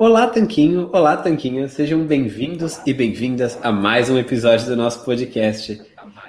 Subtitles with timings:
[0.00, 0.88] Olá, Tanquinho!
[0.94, 1.68] Olá, Tanquinho!
[1.68, 5.78] Sejam bem-vindos e bem-vindas a mais um episódio do nosso podcast.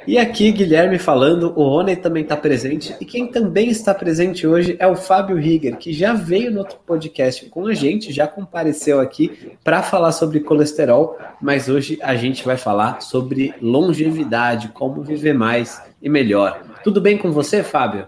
[0.05, 4.75] E aqui, Guilherme falando, o Rony também está presente, e quem também está presente hoje
[4.77, 8.99] é o Fábio Rigger, que já veio no outro podcast com a gente, já compareceu
[8.99, 15.33] aqui para falar sobre colesterol, mas hoje a gente vai falar sobre longevidade, como viver
[15.33, 16.61] mais e melhor.
[16.83, 18.05] Tudo bem com você, Fábio?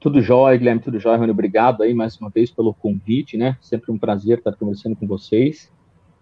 [0.00, 3.58] Tudo jóia, Guilherme, tudo jóia, Rony, obrigado aí mais uma vez pelo convite, né?
[3.60, 5.72] Sempre um prazer estar conversando com vocês.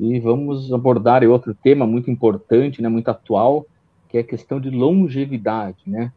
[0.00, 3.66] E vamos abordar outro tema muito importante, né, muito atual,
[4.08, 6.10] que é a questão de longevidade, né?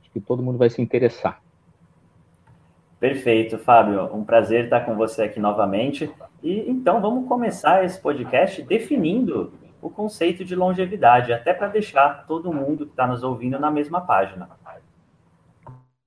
[0.00, 1.40] Acho que todo mundo vai se interessar.
[3.00, 4.14] Perfeito, Fábio.
[4.14, 6.10] Um prazer estar com você aqui novamente.
[6.42, 12.52] E então vamos começar esse podcast definindo o conceito de longevidade, até para deixar todo
[12.52, 14.48] mundo que está nos ouvindo na mesma página.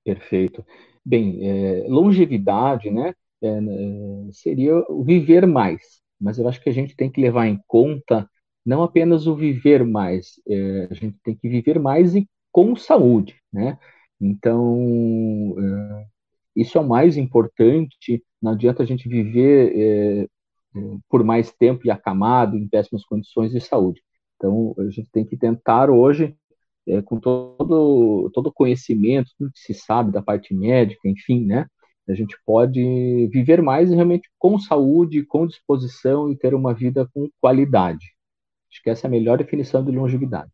[0.04, 0.64] Perfeito.
[1.04, 6.72] Bem, é, longevidade, né, é, é, seria o viver mais, mas eu acho que a
[6.72, 8.28] gente tem que levar em conta
[8.64, 13.36] não apenas o viver mais, é, a gente tem que viver mais e com saúde,
[13.52, 13.78] né?
[14.20, 16.06] Então, é,
[16.56, 18.22] isso é o mais importante.
[18.42, 20.26] Não adianta a gente viver é,
[21.08, 24.02] por mais tempo e acamado, em péssimas condições de saúde.
[24.36, 26.36] Então, a gente tem que tentar hoje
[26.86, 31.66] é, com todo todo conhecimento, tudo que se sabe da parte médica, enfim, né?
[32.08, 37.28] A gente pode viver mais realmente com saúde, com disposição e ter uma vida com
[37.40, 38.06] qualidade.
[38.70, 40.50] Acho que essa é a melhor definição de longevidade.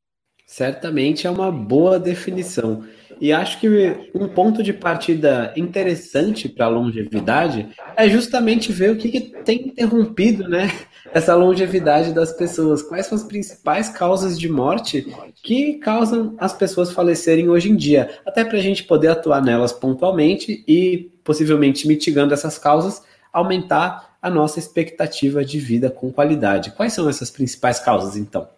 [0.47, 2.85] Certamente é uma boa definição.
[3.21, 3.69] E acho que
[4.15, 9.69] um ponto de partida interessante para a longevidade é justamente ver o que, que, tem
[9.69, 10.69] interrompido né,
[11.13, 12.83] essa longevidade das pessoas.
[12.83, 15.07] Quais são as principais causas de morte
[15.43, 18.19] que causam as pessoas falecerem hoje em dia?
[18.27, 24.31] Até para a gente poder atuar nelas pontualmente e, possivelmente mitigando essas causas, aumentar a
[24.31, 26.73] nossa expectativa de vida com qualidade.
[26.73, 28.49] Quais são essas principais causas, então?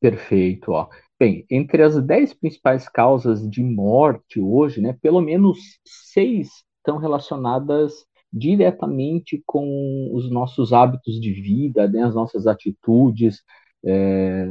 [0.00, 0.72] Perfeito.
[0.72, 0.88] Ó.
[1.18, 6.48] Bem, entre as dez principais causas de morte hoje, né, pelo menos seis
[6.78, 13.42] estão relacionadas diretamente com os nossos hábitos de vida, né, as nossas atitudes,
[13.84, 14.46] é,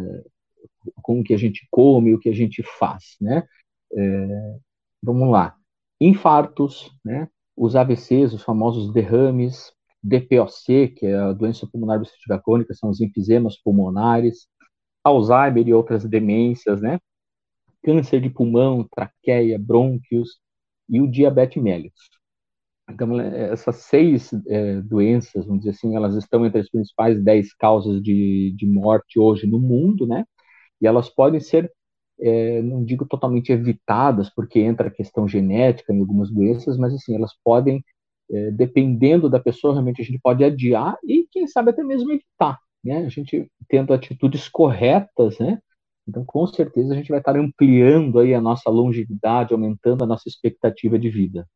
[1.02, 3.44] com o que a gente come, o que a gente faz, né?
[3.94, 4.58] É,
[5.02, 5.56] vamos lá.
[6.00, 7.28] Infartos, né?
[7.56, 13.02] Os AVCs, os famosos derrames, DPOC, que é a doença pulmonar obstrutiva crônica, são os
[13.02, 14.48] enfisemas pulmonares,
[15.04, 17.00] Alzheimer e outras demências, né?
[17.84, 20.40] Câncer de pulmão, traqueia, brônquios
[20.90, 22.19] e o diabetes mellitus.
[22.90, 28.02] Então, essas seis é, doenças, vamos dizer assim, elas estão entre as principais dez causas
[28.02, 30.26] de, de morte hoje no mundo, né?
[30.82, 31.72] E elas podem ser,
[32.20, 37.16] é, não digo totalmente evitadas, porque entra a questão genética em algumas doenças, mas assim,
[37.16, 37.84] elas podem,
[38.32, 42.58] é, dependendo da pessoa, realmente a gente pode adiar e, quem sabe, até mesmo evitar
[42.84, 43.06] né?
[43.06, 45.60] A gente tendo atitudes corretas, né?
[46.08, 50.28] Então, com certeza, a gente vai estar ampliando aí a nossa longevidade, aumentando a nossa
[50.28, 51.48] expectativa de vida.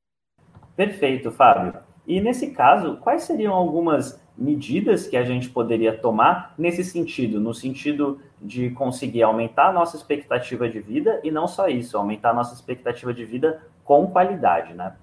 [0.75, 1.74] Perfeito, Fábio.
[2.06, 7.54] E nesse caso, quais seriam algumas medidas que a gente poderia tomar nesse sentido, no
[7.54, 12.34] sentido de conseguir aumentar a nossa expectativa de vida e não só isso, aumentar a
[12.34, 14.96] nossa expectativa de vida com qualidade, né?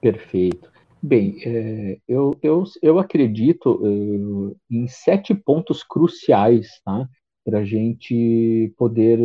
[0.00, 0.70] Perfeito.
[1.02, 7.08] Bem, é, eu, eu, eu acredito uh, em sete pontos cruciais tá,
[7.44, 9.18] para a gente poder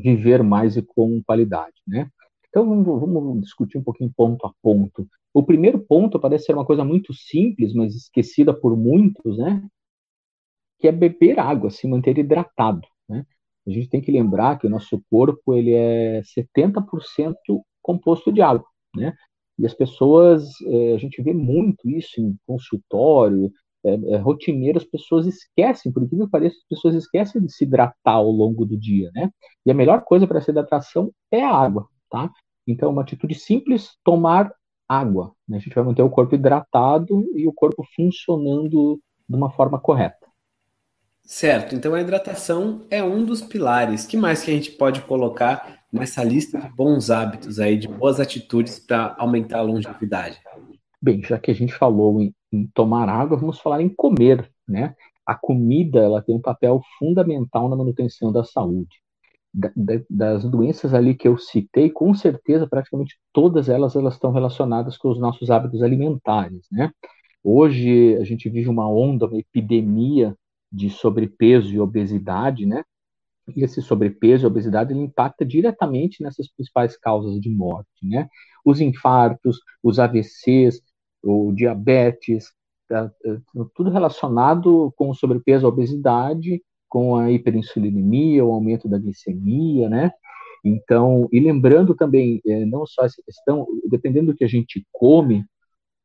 [0.00, 1.74] viver mais e com qualidade.
[1.86, 2.08] Né?
[2.54, 5.08] Então, vamos, vamos discutir um pouquinho ponto a ponto.
[5.32, 9.60] O primeiro ponto parece ser uma coisa muito simples, mas esquecida por muitos, né?
[10.78, 12.86] que é beber água, se manter hidratado.
[13.08, 13.26] Né?
[13.66, 17.34] A gente tem que lembrar que o nosso corpo ele é 70%
[17.82, 18.66] composto de água.
[18.94, 19.12] Né?
[19.58, 23.50] E as pessoas, é, a gente vê muito isso em consultório,
[23.84, 27.64] é, é, rotineiro, as pessoas esquecem, por incrível que pareça, as pessoas esquecem de se
[27.64, 29.28] hidratar ao longo do dia, né?
[29.66, 32.30] E a melhor coisa para essa hidratação é a água, tá?
[32.66, 34.52] Então, uma atitude simples, tomar
[34.88, 35.32] água.
[35.48, 35.56] Né?
[35.56, 40.24] A gente vai manter o corpo hidratado e o corpo funcionando de uma forma correta.
[41.22, 44.04] Certo, então a hidratação é um dos pilares.
[44.04, 48.20] que mais que a gente pode colocar nessa lista de bons hábitos aí, de boas
[48.20, 50.38] atitudes para aumentar a longevidade?
[51.00, 54.94] Bem, já que a gente falou em, em, tomar água, vamos falar em comer, né?
[55.26, 59.03] A comida, ela tem um papel fundamental na manutenção da saúde.
[59.56, 64.32] Da, da, das doenças ali que eu citei, com certeza, praticamente todas elas, elas estão
[64.32, 66.90] relacionadas com os nossos hábitos alimentares, né?
[67.42, 70.36] Hoje a gente vive uma onda, uma epidemia
[70.72, 72.82] de sobrepeso e obesidade, né?
[73.54, 78.28] E esse sobrepeso e obesidade ele impacta diretamente nessas principais causas de morte, né?
[78.64, 80.82] Os infartos, os AVCs,
[81.22, 82.52] o diabetes,
[82.88, 83.36] tá, é,
[83.74, 86.62] tudo relacionado com o sobrepeso, a obesidade,
[86.94, 90.12] com a hiperinsulinemia, o aumento da glicemia, né?
[90.64, 95.44] Então, e lembrando também, é, não só essa questão, dependendo do que a gente come,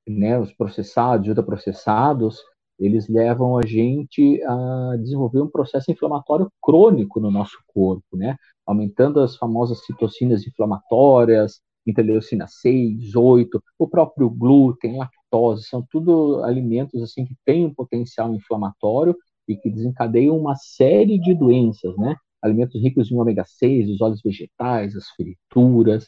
[0.08, 2.42] né, os processados ultraprocessados,
[2.80, 8.36] eles levam a gente a desenvolver um processo inflamatório crônico no nosso corpo, né?
[8.66, 17.04] Aumentando as famosas citocinas inflamatórias, interleucina 6, 8, o próprio glúten, lactose, são tudo alimentos
[17.04, 19.16] assim que têm um potencial inflamatório
[19.50, 22.16] e que desencadeiam uma série de doenças, né?
[22.42, 26.08] Alimentos ricos em ômega 6, os óleos vegetais, as frituras.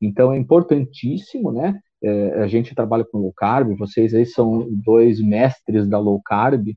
[0.00, 1.78] Então é importantíssimo, né?
[2.02, 6.68] É, a gente trabalha com low carb, vocês aí são dois mestres da low carb,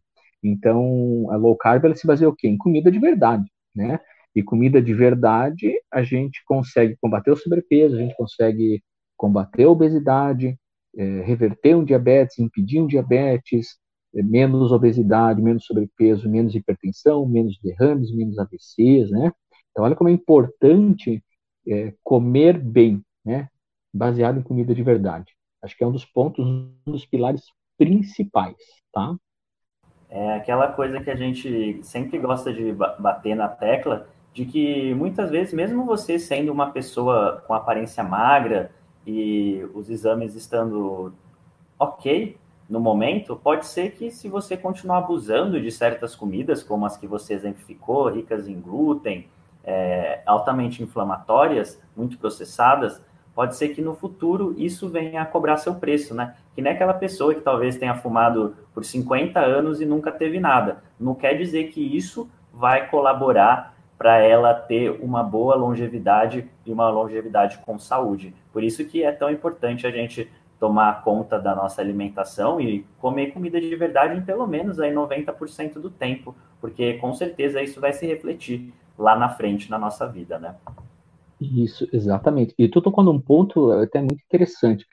[0.44, 2.48] então a low carb ela se baseia o quê?
[2.48, 4.00] Em comida de verdade, né?
[4.36, 8.84] E comida de verdade, a gente consegue combater o sobrepeso, a gente consegue
[9.18, 10.58] combater a obesidade,
[10.96, 13.78] é, reverter um diabetes, impedir um diabetes,
[14.22, 19.32] menos obesidade, menos sobrepeso, menos hipertensão, menos derrames, menos AVCs, né?
[19.72, 21.24] Então, olha como é importante
[21.68, 23.48] é, comer bem, né?
[23.92, 25.34] Baseado em comida de verdade.
[25.64, 27.44] Acho que é um dos pontos, um dos pilares
[27.78, 28.56] principais,
[28.92, 29.16] tá?
[30.10, 35.32] É aquela coisa que a gente sempre gosta de bater na tecla, de que muitas
[35.32, 38.72] vezes, mesmo você sendo uma pessoa com aparência magra
[39.08, 41.14] e os exames estando
[41.80, 42.38] ok
[42.74, 47.06] no momento, pode ser que se você continuar abusando de certas comidas, como as que
[47.06, 49.28] você exemplificou, ricas em glúten,
[49.64, 53.00] é, altamente inflamatórias, muito processadas,
[53.36, 56.34] pode ser que no futuro isso venha a cobrar seu preço, né?
[56.56, 60.82] Que nem aquela pessoa que talvez tenha fumado por 50 anos e nunca teve nada.
[61.00, 66.90] Não quer dizer que isso vai colaborar para ela ter uma boa longevidade e uma
[66.90, 68.34] longevidade com saúde.
[68.52, 70.28] Por isso que é tão importante a gente
[70.64, 75.74] tomar conta da nossa alimentação e comer comida de verdade em pelo menos aí 90%
[75.74, 80.40] do tempo, porque com certeza isso vai se refletir lá na frente na nossa vida,
[80.40, 80.56] né?
[81.42, 82.56] Isso, exatamente.
[82.58, 84.88] E tu tocou num ponto até muito interessante.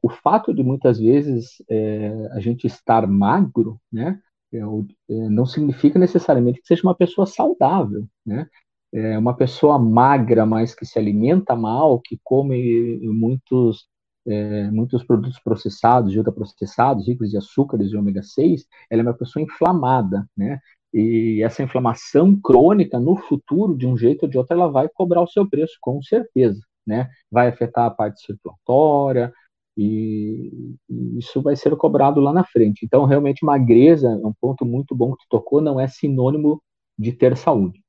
[0.00, 4.20] O fato de muitas vezes é, a gente estar magro, né,
[4.54, 8.46] é, é, não significa necessariamente que seja uma pessoa saudável, né?
[8.92, 13.88] É uma pessoa magra, mas que se alimenta mal, que come muitos,
[14.28, 19.42] é, muitos produtos processados, ultraprocessados, ricos de açúcares e ômega 6, ela é uma pessoa
[19.42, 20.60] inflamada, né?
[20.92, 25.22] E essa inflamação crônica, no futuro, de um jeito ou de outro, ela vai cobrar
[25.22, 27.08] o seu preço, com certeza, né?
[27.30, 29.32] Vai afetar a parte circulatória,
[29.78, 30.74] e,
[31.16, 32.84] isso vai ser cobrado lá na frente.
[32.84, 36.60] Então, realmente, magreza é um ponto muito bom que tu tocou, não é sinônimo
[36.98, 37.80] de ter saúde.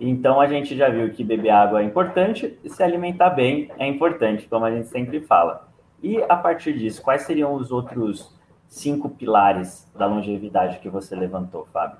[0.00, 3.86] Então, a gente já viu que beber água é importante e se alimentar bem é
[3.86, 5.68] importante, como a gente sempre fala.
[6.02, 8.34] E a partir disso, quais seriam os outros
[8.66, 11.98] cinco pilares da longevidade que você levantou, Fábio?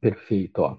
[0.00, 0.58] Perfeito.
[0.62, 0.76] Ó.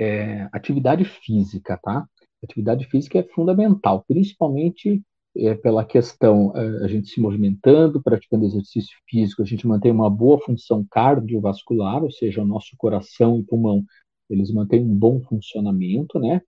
[0.00, 2.06] É, atividade física, tá?
[2.42, 5.02] Atividade física é fundamental, principalmente
[5.36, 10.10] é, pela questão é, a gente se movimentando, praticando exercício físico, a gente mantém uma
[10.10, 13.84] boa função cardiovascular, ou seja, o nosso coração e pulmão,
[14.28, 16.40] eles mantêm um bom funcionamento, né?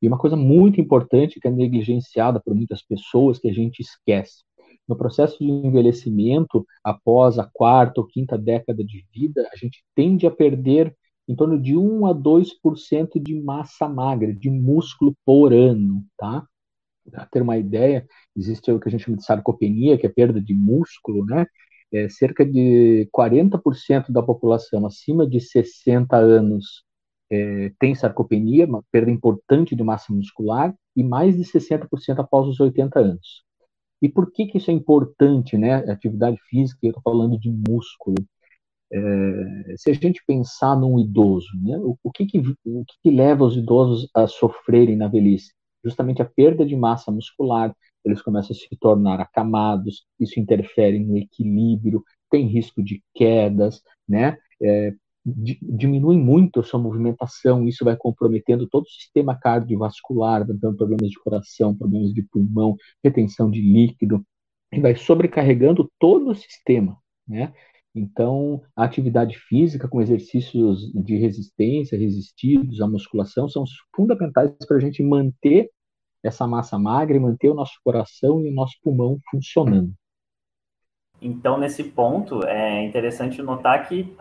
[0.00, 4.42] E uma coisa muito importante que é negligenciada por muitas pessoas, que a gente esquece.
[4.86, 10.26] No processo de envelhecimento, após a quarta ou quinta década de vida, a gente tende
[10.26, 10.94] a perder
[11.26, 16.46] em torno de 1 a 2% de massa magra, de músculo por ano, tá?
[17.10, 20.40] Para ter uma ideia, existe o que a gente chama de sarcopenia, que é perda
[20.40, 21.46] de músculo, né?
[21.92, 26.84] É, cerca de 40% da população acima de 60 anos
[27.30, 32.60] é, tem sarcopenia, uma perda importante de massa muscular, e mais de 60% após os
[32.60, 33.44] 80 anos.
[34.02, 35.76] E por que, que isso é importante, né?
[35.90, 38.16] Atividade física, eu estou falando de músculo.
[38.92, 41.76] É, se a gente pensar num idoso, né?
[41.78, 45.52] o, o, que, que, o que, que leva os idosos a sofrerem na velhice?
[45.84, 51.16] Justamente a perda de massa muscular, eles começam a se tornar acamados, isso interfere no
[51.16, 54.36] equilíbrio, tem risco de quedas, né?
[54.62, 61.10] É, diminui muito a sua movimentação, isso vai comprometendo todo o sistema cardiovascular, dando problemas
[61.10, 64.24] de coração, problemas de pulmão, retenção de líquido,
[64.72, 67.52] e vai sobrecarregando todo o sistema, né?
[67.94, 73.64] Então, a atividade física com exercícios de resistência, resistidos, a musculação, são
[73.94, 75.70] fundamentais para a gente manter
[76.22, 79.92] essa massa magra e manter o nosso coração e o nosso pulmão funcionando.
[81.22, 84.12] Então, nesse ponto, é interessante notar que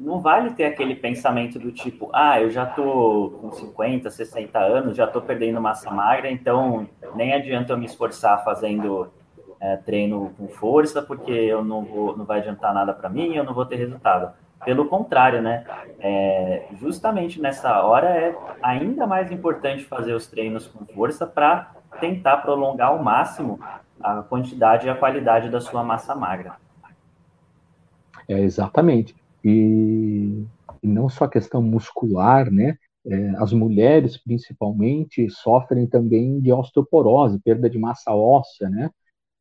[0.00, 4.96] não vale ter aquele pensamento do tipo, ah, eu já tô com 50, 60 anos,
[4.96, 9.12] já tô perdendo massa magra, então nem adianta eu me esforçar fazendo
[9.60, 13.44] é, treino com força, porque eu não vou, não vai adiantar nada para mim, eu
[13.44, 14.32] não vou ter resultado.
[14.64, 15.64] Pelo contrário, né?
[16.00, 22.38] É, justamente nessa hora é ainda mais importante fazer os treinos com força para tentar
[22.38, 23.58] prolongar ao máximo
[24.02, 26.56] a quantidade e a qualidade da sua massa magra.
[28.28, 29.19] É, exatamente.
[29.44, 30.44] E,
[30.82, 32.76] e não só a questão muscular, né?
[33.06, 38.90] É, as mulheres, principalmente, sofrem também de osteoporose, perda de massa óssea, né?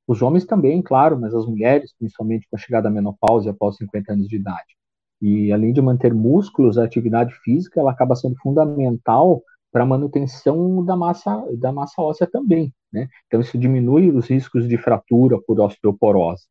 [0.08, 4.14] Os homens também, claro, mas as mulheres, principalmente com a chegada à menopausa após 50
[4.14, 4.76] anos de idade.
[5.22, 10.84] E além de manter músculos, a atividade física ela acaba sendo fundamental para a manutenção
[10.84, 12.74] da massa, da massa óssea também.
[12.92, 13.08] Né?
[13.28, 16.46] Então, isso diminui os riscos de fratura por osteoporose.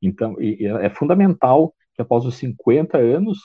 [0.00, 3.38] Então, é fundamental após os 50 anos,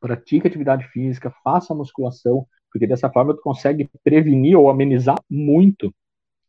[0.00, 5.92] pratique atividade física, faça musculação, porque dessa forma tu consegue prevenir ou amenizar muito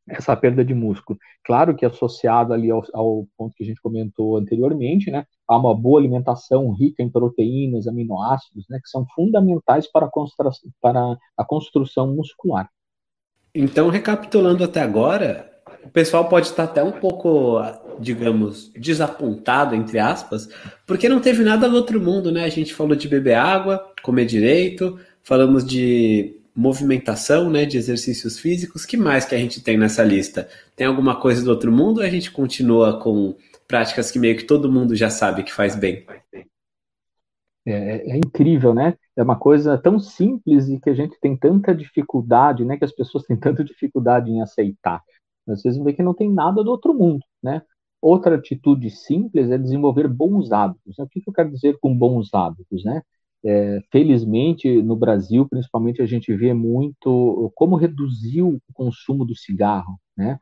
[0.07, 1.19] essa perda de músculo.
[1.43, 5.75] Claro que associado ali ao, ao, ponto que a gente comentou anteriormente, né, há uma
[5.75, 10.09] boa alimentação rica em proteínas, aminoácidos, né, que são fundamentais para a,
[10.81, 12.69] para a construção muscular.
[13.53, 15.51] Então, recapitulando até agora,
[15.83, 17.57] o pessoal pode estar até um pouco,
[17.99, 20.49] digamos, desapontado, entre aspas,
[20.85, 22.43] porque não teve nada do outro mundo, né?
[22.43, 28.83] A gente falou de beber água, comer direito, falamos de movimentação, né, de exercícios físicos.
[28.83, 30.49] que mais que a gente tem nessa lista?
[30.75, 33.35] Tem alguma coisa do outro mundo ou a gente continua com
[33.67, 36.03] práticas que meio que todo mundo já sabe que faz bem?
[37.63, 38.95] É, é, é, incrível, né?
[39.15, 42.77] É uma coisa tão simples e que a gente tem tanta dificuldade, né?
[42.77, 45.03] Que as pessoas têm tanta dificuldade em aceitar.
[45.45, 47.61] Vocês vão ver que não tem nada do outro mundo, né?
[48.01, 50.97] Outra atitude simples é desenvolver bons hábitos.
[50.99, 53.01] O que eu quero dizer com bons hábitos, né?
[53.43, 59.99] É, felizmente, no Brasil, principalmente, a gente vê muito como reduziu o consumo do cigarro,
[60.15, 60.39] né?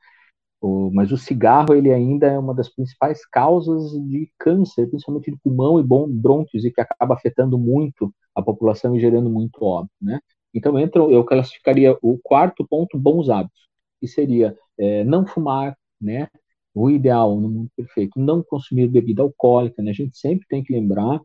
[0.62, 5.38] O, mas o cigarro, ele ainda é uma das principais causas de câncer, principalmente de
[5.38, 10.20] pulmão e brônquios, e que acaba afetando muito a população e gerando muito óbito, né?
[10.54, 13.68] Então, entra, eu classificaria o quarto ponto, bons hábitos,
[14.00, 16.28] que seria é, não fumar, né?
[16.76, 19.92] O ideal, no mundo perfeito, não consumir bebida alcoólica, né?
[19.92, 21.22] A gente sempre tem que lembrar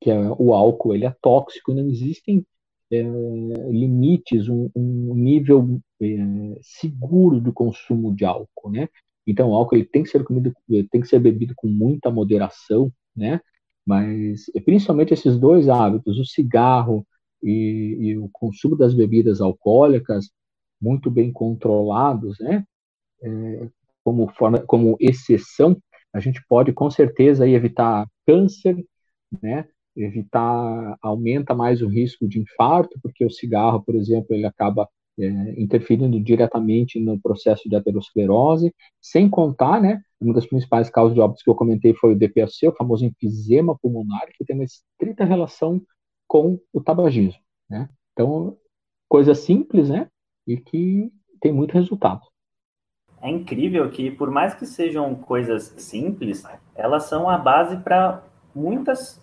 [0.00, 2.44] que é, o álcool ele é tóxico, não existem
[2.90, 3.02] é,
[3.70, 6.06] limites, um, um nível é,
[6.62, 8.88] seguro do consumo de álcool, né?
[9.26, 10.52] Então, o álcool ele tem que ser comido,
[10.90, 13.40] tem que ser bebido com muita moderação, né?
[13.84, 17.06] Mas principalmente esses dois hábitos, o cigarro
[17.42, 20.30] e, e o consumo das bebidas alcoólicas,
[20.80, 22.64] muito bem controlados, né?
[23.22, 23.68] É,
[24.06, 25.76] como forma, como exceção,
[26.14, 28.76] a gente pode com certeza evitar câncer,
[29.42, 29.66] né?
[29.96, 34.88] evitar, aumenta mais o risco de infarto, porque o cigarro, por exemplo, ele acaba
[35.18, 41.20] é, interferindo diretamente no processo de aterosclerose, sem contar, né, uma das principais causas de
[41.20, 45.24] óbitos que eu comentei foi o DPLC, o famoso enfisema pulmonar, que tem uma estrita
[45.24, 45.82] relação
[46.28, 47.88] com o tabagismo, né?
[48.12, 48.56] Então,
[49.08, 50.08] coisa simples, né,
[50.46, 52.22] e que tem muito resultado.
[53.26, 56.44] É incrível que, por mais que sejam coisas simples,
[56.76, 58.22] elas são a base para
[58.54, 59.20] muitas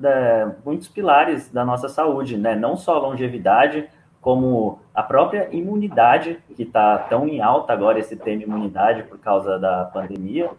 [0.00, 2.56] da, muitos pilares da nossa saúde, né?
[2.56, 3.90] Não só a longevidade,
[4.22, 9.58] como a própria imunidade, que está tão em alta agora esse tema imunidade por causa
[9.58, 10.50] da pandemia,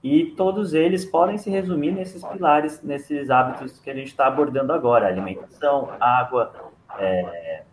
[0.00, 4.72] e todos eles podem se resumir nesses pilares, nesses hábitos que a gente está abordando
[4.72, 6.52] agora: alimentação, água,
[7.00, 7.64] é,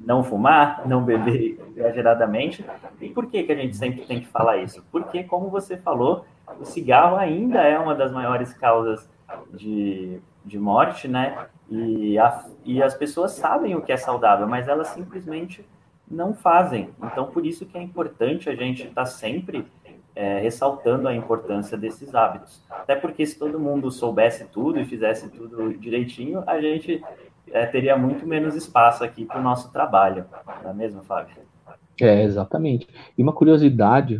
[0.00, 2.64] não fumar, não beber exageradamente.
[3.00, 4.84] E por que, que a gente sempre tem que falar isso?
[4.90, 6.24] Porque, como você falou,
[6.58, 9.08] o cigarro ainda é uma das maiores causas
[9.52, 11.46] de de morte, né?
[11.68, 15.64] E, a, e as pessoas sabem o que é saudável, mas elas simplesmente
[16.10, 16.90] não fazem.
[17.02, 19.66] Então, por isso que é importante a gente estar tá sempre
[20.14, 22.62] é, ressaltando a importância desses hábitos.
[22.68, 27.02] Até porque se todo mundo soubesse tudo e fizesse tudo direitinho, a gente
[27.52, 30.26] é, teria muito menos espaço aqui para o nosso trabalho.
[30.62, 31.36] Não é mesmo, Fábio?
[32.00, 32.86] É, exatamente.
[33.16, 34.18] E uma curiosidade,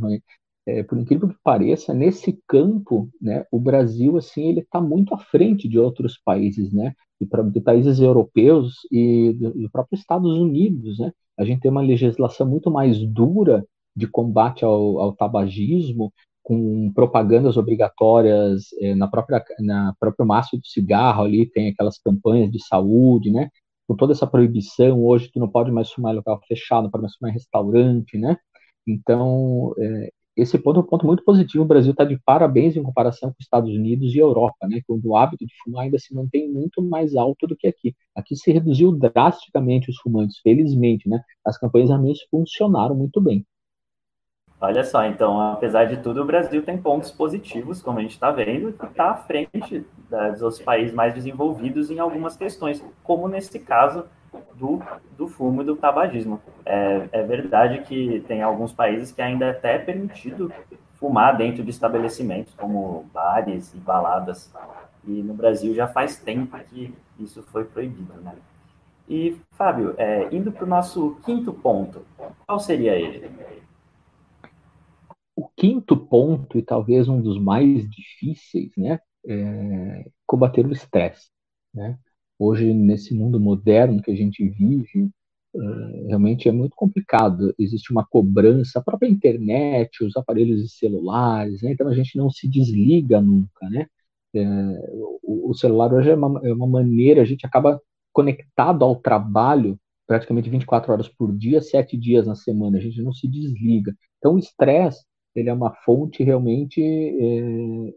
[0.67, 5.19] é, por incrível que pareça, nesse campo, né, o Brasil assim ele está muito à
[5.19, 11.13] frente de outros países, né, de, de países europeus e do, próprio Estados Unidos, né.
[11.39, 13.65] A gente tem uma legislação muito mais dura
[13.97, 16.13] de combate ao, ao tabagismo,
[16.51, 22.51] com propagandas obrigatórias é, na própria na próprio maço de cigarro ali tem aquelas campanhas
[22.51, 23.49] de saúde, né?
[23.87, 27.03] Com toda essa proibição, hoje tu não pode mais fumar em local fechado, não pode
[27.03, 28.37] mais fumar em restaurante, né?
[28.87, 31.63] Então, é, esse ponto é um ponto muito positivo.
[31.63, 34.81] O Brasil está de parabéns em comparação com os Estados Unidos e Europa, né?
[34.89, 37.95] Quando o hábito de fumar ainda se mantém muito mais alto do que aqui.
[38.15, 41.23] Aqui se reduziu drasticamente os fumantes, felizmente, né?
[41.47, 43.47] As campanhas realmente funcionaram muito bem.
[44.61, 48.31] Olha só, então, apesar de tudo, o Brasil tem pontos positivos, como a gente está
[48.31, 53.59] vendo, e está à frente dos outros países mais desenvolvidos em algumas questões, como nesse
[53.59, 54.05] caso
[54.55, 54.83] do,
[55.17, 56.43] do fumo e do tabagismo.
[56.67, 60.53] É, é verdade que tem alguns países que ainda é até permitido
[60.97, 64.53] fumar dentro de estabelecimentos, como bares e baladas.
[65.07, 68.35] E no Brasil já faz tempo que isso foi proibido, né?
[69.09, 72.03] E, Fábio, é, indo para o nosso quinto ponto,
[72.47, 73.31] qual seria ele?
[75.41, 81.31] O quinto ponto, e talvez um dos mais difíceis, né, é combater o estresse.
[81.73, 81.99] Né?
[82.39, 85.11] Hoje, nesse mundo moderno que a gente vive,
[85.57, 87.55] é, realmente é muito complicado.
[87.59, 91.73] Existe uma cobrança, a própria internet, os aparelhos celulares, né?
[91.73, 93.67] então a gente não se desliga nunca.
[93.71, 93.87] Né?
[94.35, 94.45] É,
[95.23, 97.81] o, o, celular hoje é uma, é uma maneira, a gente acaba
[98.13, 103.13] conectado ao trabalho praticamente 24 horas por dia, sete dias na semana, a gente não
[103.13, 103.97] se desliga.
[104.19, 105.03] Então, o estresse,
[105.35, 107.95] ele é uma fonte realmente é,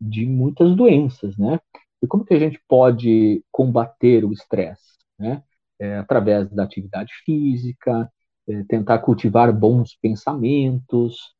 [0.00, 1.60] de muitas doenças, né?
[2.02, 4.96] E como que a gente pode combater o estresse?
[5.18, 5.42] Né?
[5.78, 8.10] É, através da atividade física,
[8.48, 11.34] é, tentar cultivar bons pensamentos,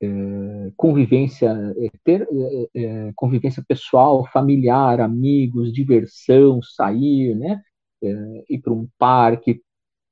[0.00, 1.48] é, convivência,
[1.78, 2.28] é, ter
[2.74, 7.62] é, convivência pessoal, familiar, amigos, diversão, sair, né?
[8.50, 9.62] ir para um parque,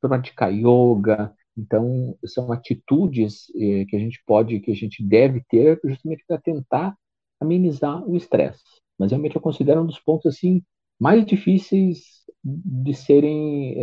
[0.00, 1.34] praticar yoga.
[1.56, 3.46] Então, são atitudes
[3.88, 6.96] que a gente pode, que a gente deve ter justamente para tentar
[7.40, 8.62] amenizar o estresse.
[8.98, 10.62] Mas realmente eu considero um dos pontos assim
[10.98, 13.74] mais difíceis de serem,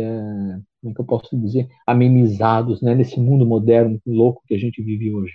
[0.80, 4.82] como é que eu posso dizer, amenizados né, nesse mundo moderno louco que a gente
[4.82, 5.34] vive hoje.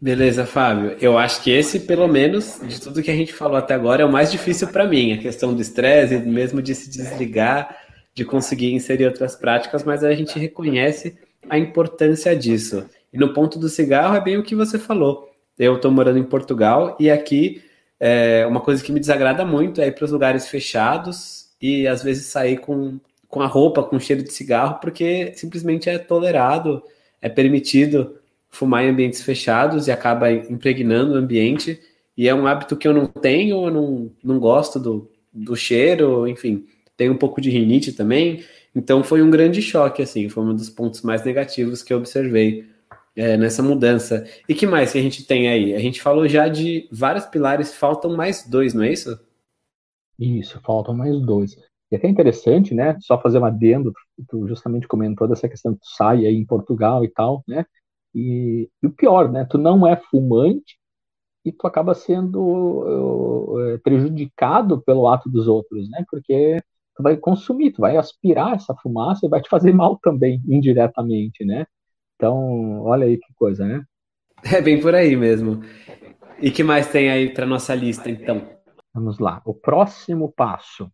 [0.00, 0.96] Beleza, Fábio.
[1.00, 4.04] Eu acho que esse, pelo menos, de tudo que a gente falou até agora, é
[4.04, 7.74] o mais difícil para mim, a questão do estresse, mesmo de se desligar,
[8.16, 11.18] de conseguir inserir outras práticas, mas a gente reconhece
[11.50, 12.88] a importância disso.
[13.12, 15.30] E no ponto do cigarro é bem o que você falou.
[15.58, 17.62] Eu estou morando em Portugal e aqui
[18.00, 22.02] é, uma coisa que me desagrada muito é ir para os lugares fechados e às
[22.02, 22.98] vezes sair com,
[23.28, 26.82] com a roupa com cheiro de cigarro, porque simplesmente é tolerado,
[27.20, 28.16] é permitido
[28.48, 31.78] fumar em ambientes fechados e acaba impregnando o ambiente.
[32.16, 36.26] E é um hábito que eu não tenho, eu não, não gosto do, do cheiro,
[36.26, 36.64] enfim,
[36.96, 38.44] tenho um pouco de rinite também.
[38.74, 42.68] Então foi um grande choque, assim, foi um dos pontos mais negativos que eu observei
[43.16, 44.26] é, nessa mudança.
[44.48, 45.74] E que mais que a gente tem aí?
[45.74, 49.18] A gente falou já de vários pilares, faltam mais dois, não é isso?
[50.18, 51.56] Isso, faltam mais dois.
[51.90, 52.96] E até interessante, né?
[53.00, 53.92] Só fazer um adendo,
[54.28, 57.64] tu justamente comentou dessa questão que tu sai aí em Portugal e tal, né?
[58.14, 59.46] E, e, o pior, né?
[59.48, 60.78] Tu não é fumante
[61.44, 66.04] e tu acaba sendo uh, prejudicado pelo ato dos outros, né?
[66.10, 66.60] Porque
[66.96, 71.44] tu vai consumir, tu vai aspirar essa fumaça e vai te fazer mal também, indiretamente,
[71.44, 71.66] né?
[72.16, 73.84] Então, olha aí que coisa, né?
[74.44, 75.60] É bem por aí mesmo.
[76.40, 78.48] E que mais tem aí para nossa lista, então?
[78.92, 79.42] Vamos lá.
[79.44, 80.90] O próximo passo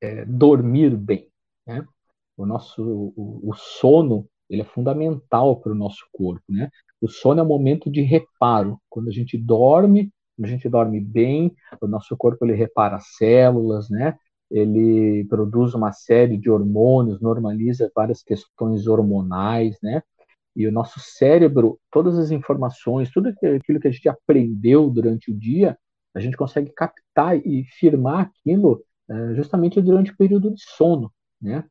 [0.00, 1.28] é dormir bem,
[1.66, 1.86] né?
[2.36, 2.82] O nosso
[3.16, 6.70] o, o sono ele é fundamental para o nosso corpo, né?
[7.00, 8.78] O sono é um momento de reparo.
[8.88, 13.90] Quando a gente dorme, quando a gente dorme bem, o nosso corpo ele repara células,
[13.90, 14.16] né?
[14.50, 20.02] Ele produz uma série de hormônios, normaliza várias questões hormonais, né?
[20.54, 25.36] E o nosso cérebro, todas as informações, tudo aquilo que a gente aprendeu durante o
[25.36, 25.76] dia,
[26.14, 31.64] a gente consegue captar e firmar aquilo eh, justamente durante o período de sono, né?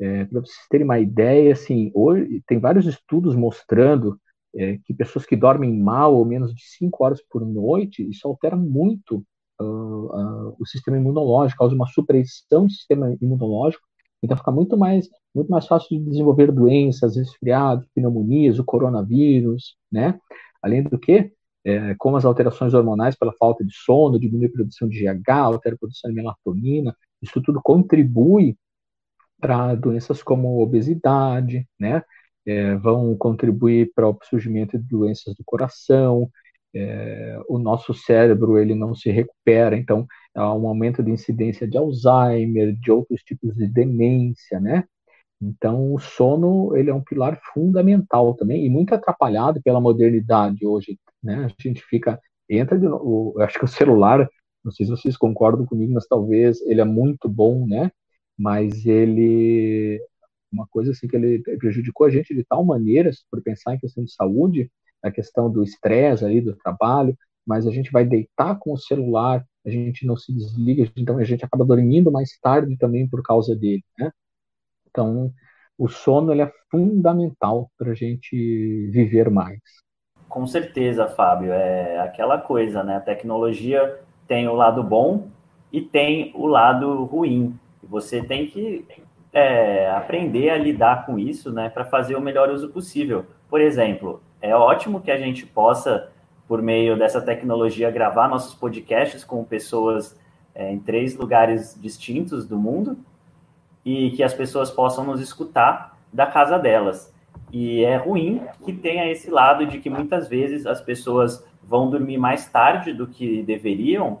[0.00, 4.18] É, Para vocês terem uma ideia, assim, hoje tem vários estudos mostrando
[4.54, 8.56] é, que pessoas que dormem mal ou menos de 5 horas por noite, isso altera
[8.56, 9.24] muito
[9.64, 13.82] uh, o sistema imunológico, causa uma supressão do sistema imunológico,
[14.22, 20.18] então fica muito mais, muito mais fácil de desenvolver doenças, resfriados, pneumonias, o coronavírus, né?
[20.62, 21.32] Além do que,
[21.64, 25.74] é, como as alterações hormonais pela falta de sono, diminui a produção de GH, altera
[25.74, 28.56] a produção de melatonina, isso tudo contribui
[29.40, 32.02] para doenças como obesidade, né?
[32.46, 36.30] É, vão contribuir para o surgimento de doenças do coração.
[36.74, 41.76] É, o nosso cérebro ele não se recupera, então há um aumento de incidência de
[41.76, 44.84] Alzheimer, de outros tipos de demência, né?
[45.40, 50.98] Então o sono ele é um pilar fundamental também e muito atrapalhado pela modernidade hoje,
[51.22, 51.46] né?
[51.46, 54.28] A gente fica entra de novo, acho que o celular,
[54.64, 57.90] não sei se vocês concordam comigo, mas talvez ele é muito bom, né?
[58.40, 60.00] mas ele
[60.52, 64.02] uma coisa assim que ele prejudicou a gente de tal maneira, for pensar em questão
[64.04, 64.70] de saúde,
[65.02, 69.44] a questão do estresse ali do trabalho, mas a gente vai deitar com o celular,
[69.64, 73.54] a gente não se desliga, então a gente acaba dormindo mais tarde também por causa
[73.56, 74.10] dele, né?
[74.88, 75.32] Então,
[75.78, 79.60] o sono ele é fundamental para a gente viver mais.
[80.28, 82.96] Com certeza, Fábio, é aquela coisa, né?
[82.96, 85.28] A tecnologia tem o lado bom
[85.72, 87.58] e tem o lado ruim.
[87.82, 88.84] Você tem que
[89.32, 93.26] é, aprender a lidar com isso, né, para fazer o melhor uso possível.
[93.48, 96.10] Por exemplo, é ótimo que a gente possa,
[96.48, 100.18] por meio dessa tecnologia, gravar nossos podcasts com pessoas
[100.54, 102.98] é, em três lugares distintos do mundo.
[103.82, 107.14] e que as pessoas possam nos escutar da casa delas.
[107.50, 112.18] E é ruim que tenha esse lado de que muitas vezes as pessoas vão dormir
[112.18, 114.20] mais tarde do que deveriam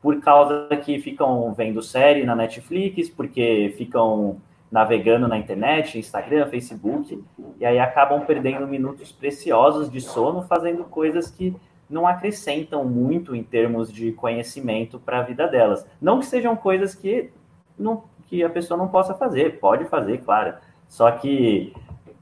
[0.00, 4.36] por causa que ficam vendo série na Netflix, porque ficam
[4.74, 7.22] navegando na internet, Instagram, Facebook,
[7.60, 11.54] e aí acabam perdendo minutos preciosos de sono fazendo coisas que
[11.88, 15.86] não acrescentam muito em termos de conhecimento para a vida delas.
[16.02, 17.30] Não que sejam coisas que,
[17.78, 20.54] não, que a pessoa não possa fazer, pode fazer, claro.
[20.88, 21.72] Só que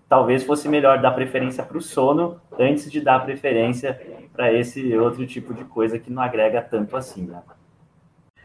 [0.06, 3.98] talvez fosse melhor dar preferência para o sono antes de dar preferência
[4.30, 7.22] para esse outro tipo de coisa que não agrega tanto assim.
[7.22, 7.40] Né?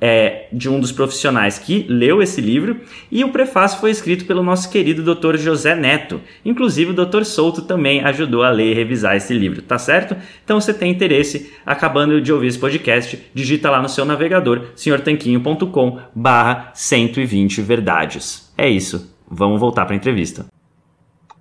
[0.00, 2.80] é, de um dos profissionais que leu esse livro,
[3.10, 5.36] e o prefácio foi escrito pelo nosso querido Dr.
[5.36, 6.20] José Neto.
[6.44, 7.24] Inclusive, o Dr.
[7.24, 10.16] Souto também ajudou a ler e revisar esse livro, tá certo?
[10.44, 15.98] Então, se tem interesse, acabando de ouvir esse podcast, digita lá no seu navegador, senhortanquinho.com
[16.14, 18.52] barra 120 verdades.
[18.56, 19.16] É isso.
[19.30, 20.46] Vamos voltar para a entrevista.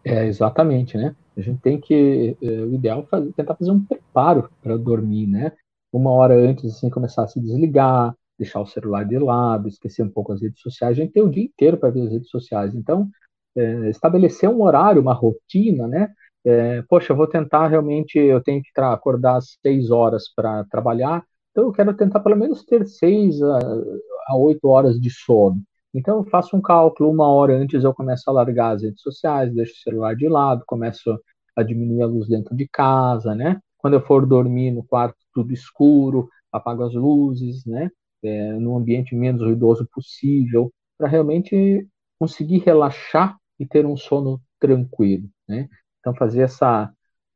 [0.04, 1.15] É, exatamente, né?
[1.36, 5.28] A gente tem que, é, o ideal é fazer, tentar fazer um preparo para dormir,
[5.28, 5.52] né?
[5.93, 10.10] Uma hora antes, assim, começar a se desligar, deixar o celular de lado, esquecer um
[10.10, 10.97] pouco as redes sociais.
[10.97, 12.76] A gente tem o dia inteiro para ver as redes sociais.
[12.76, 13.10] Então,
[13.56, 16.10] é, estabelecer um horário, uma rotina, né?
[16.45, 21.23] É, poxa, eu vou tentar realmente, eu tenho que acordar às seis horas para trabalhar,
[21.52, 25.62] então eu quero tentar pelo menos ter seis a oito horas de sono.
[25.93, 29.54] Então eu faço um cálculo, uma hora antes eu começo a largar as redes sociais,
[29.54, 31.19] deixo o celular de lado, começo
[31.56, 33.60] a diminuir a luz dentro de casa, né?
[33.78, 37.89] Quando eu for dormir no quarto tudo escuro, apago as luzes, né?
[38.23, 41.88] É, no ambiente menos ruidoso possível, para realmente
[42.19, 45.67] conseguir relaxar e ter um sono tranquilo, né?
[45.99, 46.91] Então fazer essa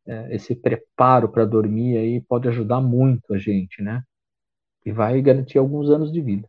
[0.08, 4.02] é, esse preparo para dormir aí pode ajudar muito a gente, né?
[4.86, 6.48] E vai garantir alguns anos de vida.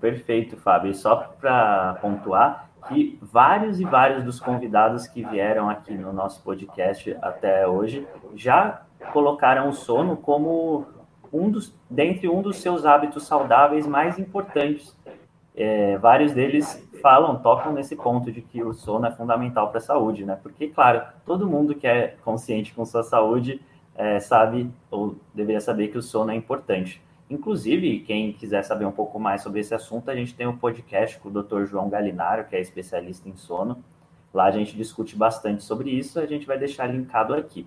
[0.00, 0.90] Perfeito, Fábio.
[0.90, 6.42] E só para pontuar que vários e vários dos convidados que vieram aqui no nosso
[6.42, 8.82] podcast até hoje já
[9.12, 10.86] colocaram o sono como
[11.32, 14.96] um dos, dentre um dos seus hábitos saudáveis mais importantes.
[15.54, 19.80] É, vários deles falam, tocam nesse ponto de que o sono é fundamental para a
[19.82, 20.38] saúde, né?
[20.40, 23.60] Porque, claro, todo mundo que é consciente com sua saúde
[23.94, 27.02] é, sabe ou deveria saber que o sono é importante.
[27.28, 31.18] Inclusive, quem quiser saber um pouco mais sobre esse assunto, a gente tem um podcast
[31.18, 31.64] com o Dr.
[31.64, 33.84] João Galinaro, que é especialista em sono.
[34.32, 37.66] Lá a gente discute bastante sobre isso, a gente vai deixar linkado aqui.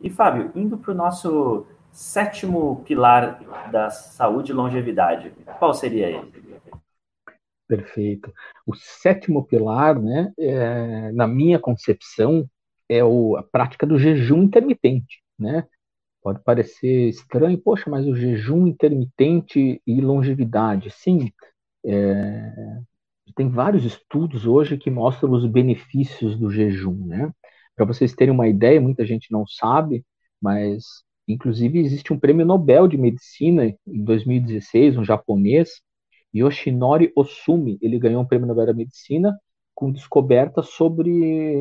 [0.00, 1.66] E, Fábio, indo para o nosso
[1.96, 3.40] sétimo pilar
[3.72, 5.32] da saúde e longevidade.
[5.58, 6.30] Qual seria ele?
[7.66, 8.30] Perfeito.
[8.66, 12.46] O sétimo pilar, né, é, na minha concepção,
[12.86, 15.66] é o, a prática do jejum intermitente, né?
[16.22, 21.32] Pode parecer estranho, poxa, mas o jejum intermitente e longevidade, sim,
[21.84, 22.78] é,
[23.34, 27.32] tem vários estudos hoje que mostram os benefícios do jejum, né?
[27.74, 30.04] Para vocês terem uma ideia, muita gente não sabe,
[30.40, 35.80] mas Inclusive, existe um prêmio Nobel de Medicina em 2016, um japonês,
[36.34, 37.78] Yoshinori Osumi.
[37.80, 39.36] Ele ganhou um prêmio Nobel da Medicina
[39.74, 41.10] com descobertas sobre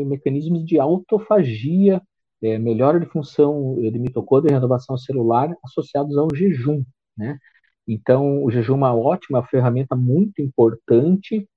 [0.05, 2.01] mecanismos de autofagia,
[2.41, 6.83] é, melhora de função de mitocôndria e renovação celular associados ao jejum.
[7.17, 7.37] Né?
[7.87, 11.47] Então, o jejum é uma ótima ferramenta muito importante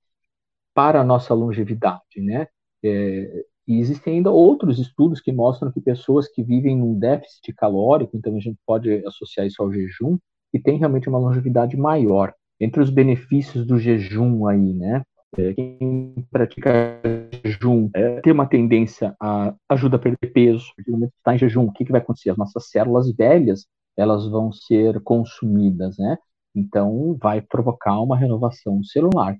[0.74, 2.20] para a nossa longevidade.
[2.20, 2.48] Né?
[2.82, 8.16] É, e existem ainda outros estudos que mostram que pessoas que vivem num déficit calórico,
[8.16, 10.18] então a gente pode associar isso ao jejum,
[10.54, 12.32] e tem realmente uma longevidade maior.
[12.58, 15.02] Entre os benefícios do jejum aí, né?
[15.36, 16.98] É, quem pratica
[17.44, 20.72] jejum é, tem uma tendência a ajuda a perder peso.
[20.86, 22.30] No momento que está em jejum, o que, que vai acontecer?
[22.30, 26.16] As nossas células velhas elas vão ser consumidas, né?
[26.54, 29.36] Então vai provocar uma renovação celular.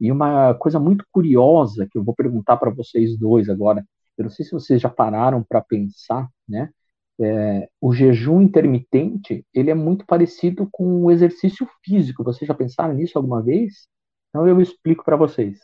[0.00, 3.84] E uma coisa muito curiosa que eu vou perguntar para vocês dois agora,
[4.18, 6.70] eu não sei se vocês já pararam para pensar, né?
[7.20, 12.24] é, o jejum intermitente ele é muito parecido com o exercício físico.
[12.24, 13.88] Vocês já pensaram nisso alguma vez?
[14.28, 15.60] Então eu explico para vocês.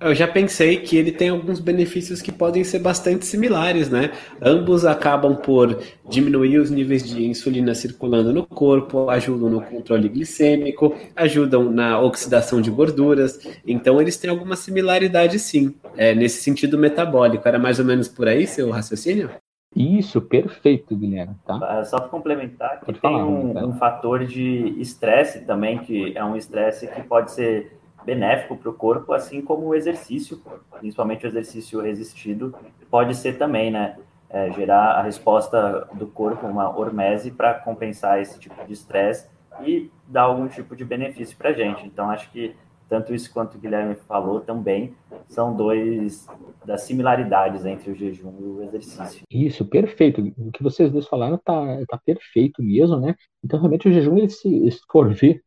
[0.00, 4.12] Eu já pensei que ele tem alguns benefícios que podem ser bastante similares, né?
[4.40, 10.96] Ambos acabam por diminuir os níveis de insulina circulando no corpo, ajudam no controle glicêmico,
[11.14, 13.38] ajudam na oxidação de gorduras.
[13.66, 17.46] Então, eles têm alguma similaridade, sim, é, nesse sentido metabólico.
[17.46, 19.28] Era mais ou menos por aí seu raciocínio?
[19.76, 21.36] Isso, perfeito, Guilherme.
[21.46, 21.84] Tá?
[21.84, 26.24] Só para complementar, que pode tem falar, um, um fator de estresse também, que é
[26.24, 30.40] um estresse que pode ser benéfico para o corpo, assim como o exercício,
[30.78, 32.54] principalmente o exercício resistido,
[32.90, 33.96] pode ser também, né?
[34.32, 39.28] É, gerar a resposta do corpo, uma hormese, para compensar esse tipo de estresse
[39.60, 41.84] e dar algum tipo de benefício para a gente.
[41.84, 42.54] Então, acho que
[42.88, 44.94] tanto isso quanto o Guilherme falou também
[45.28, 46.26] são dois
[46.64, 49.22] das similaridades entre o jejum e o exercício.
[49.30, 50.20] Isso, perfeito.
[50.36, 53.14] O que vocês dois falaram tá, tá perfeito mesmo, né?
[53.44, 55.40] Então, realmente, o jejum, ele se, se for ver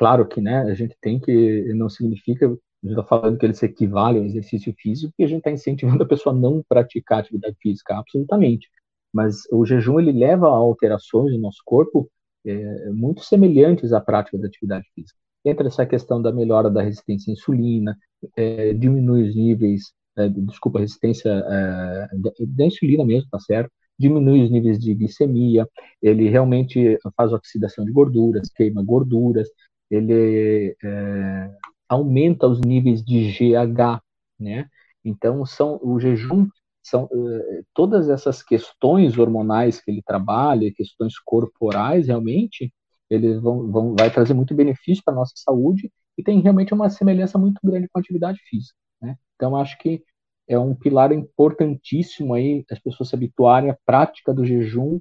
[0.00, 3.52] Claro que né, a gente tem que, não significa, a gente está falando que ele
[3.52, 7.18] se equivale ao exercício físico, porque a gente está incentivando a pessoa a não praticar
[7.18, 8.66] atividade física, absolutamente.
[9.12, 12.10] Mas o jejum ele leva a alterações no nosso corpo
[12.46, 15.18] é, muito semelhantes à prática da atividade física.
[15.44, 17.94] Entra essa questão da melhora da resistência à insulina,
[18.38, 22.08] é, diminui os níveis, é, desculpa, resistência é,
[22.48, 23.70] da insulina mesmo, tá certo?
[23.98, 25.68] Diminui os níveis de glicemia,
[26.00, 29.46] ele realmente faz oxidação de gorduras, queima gorduras,
[29.90, 31.50] ele é,
[31.88, 34.00] aumenta os níveis de GH,
[34.38, 34.68] né?
[35.04, 36.48] Então, são o jejum
[36.82, 42.72] são uh, todas essas questões hormonais que ele trabalha, questões corporais, realmente,
[43.08, 47.38] eles vão, vão vai trazer muito benefício para nossa saúde e tem realmente uma semelhança
[47.38, 49.16] muito grande com a atividade física, né?
[49.36, 50.02] Então, acho que
[50.48, 55.00] é um pilar importantíssimo aí as pessoas se habituarem à prática do jejum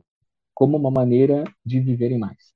[0.54, 2.54] como uma maneira de viverem mais.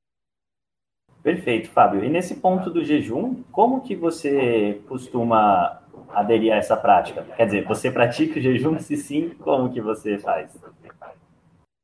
[1.24, 2.04] Perfeito, Fábio.
[2.04, 7.24] E nesse ponto do jejum, como que você costuma aderir a essa prática?
[7.38, 8.78] Quer dizer, você pratica o jejum?
[8.78, 10.56] Se sim, como que você faz?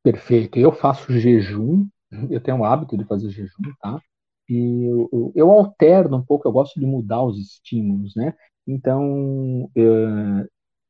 [0.04, 0.60] Perfeito.
[0.60, 1.88] Eu faço jejum,
[2.30, 4.02] eu tenho o hábito de fazer jejum, tá?
[4.50, 8.34] E eu, eu alterno um pouco, eu gosto de mudar os estímulos, né?
[8.68, 10.48] Então, eu,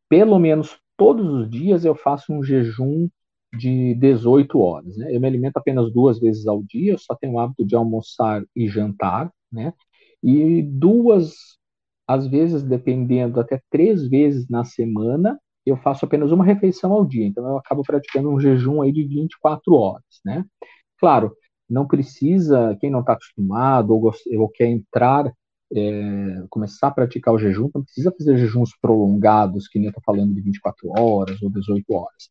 [0.10, 3.08] pelo menos todos os dias eu faço um jejum
[3.54, 4.96] de 18 horas.
[4.98, 5.16] Né?
[5.16, 8.44] Eu me alimento apenas duas vezes ao dia, eu só tenho o hábito de almoçar
[8.56, 9.74] e jantar, né?
[10.24, 11.34] E duas,
[12.08, 17.26] às vezes, dependendo, até três vezes na semana, eu faço apenas uma refeição ao dia.
[17.26, 20.46] Então, eu acabo praticando um jejum aí de 24 horas, né?
[21.00, 21.36] Claro,
[21.70, 25.32] não precisa, quem não está acostumado ou, ou, quer entrar,
[25.74, 30.04] é, começar a praticar o jejum, não precisa fazer jejuns prolongados, que nem eu estou
[30.04, 32.30] falando de 24 horas ou 18 horas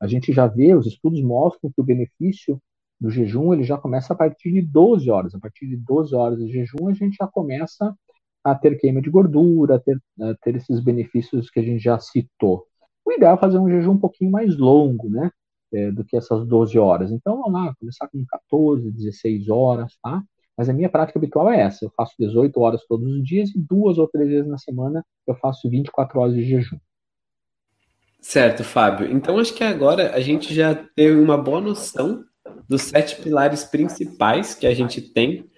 [0.00, 2.60] a gente já vê, os estudos mostram que o benefício
[3.00, 5.34] do jejum ele já começa a partir de 12 horas.
[5.34, 7.94] A partir de 12 horas de jejum, a gente já começa
[8.42, 11.98] a ter queima de gordura, a ter, a ter esses benefícios que a gente já
[11.98, 12.66] citou.
[13.04, 15.30] O ideal é fazer um jejum um pouquinho mais longo, né?
[15.72, 17.12] É, do que essas 12 horas.
[17.12, 20.22] Então, vamos lá, começar com 14, 16 horas, tá?
[20.56, 21.84] Mas a minha prática habitual é essa.
[21.84, 25.34] Eu faço 18 horas todos os dias e duas ou três vezes na semana eu
[25.36, 26.78] faço 24 horas de jejum.
[28.20, 29.10] Certo, Fábio.
[29.10, 32.24] Então acho que agora a gente já teve uma boa noção
[32.68, 35.48] dos sete pilares principais que a gente tem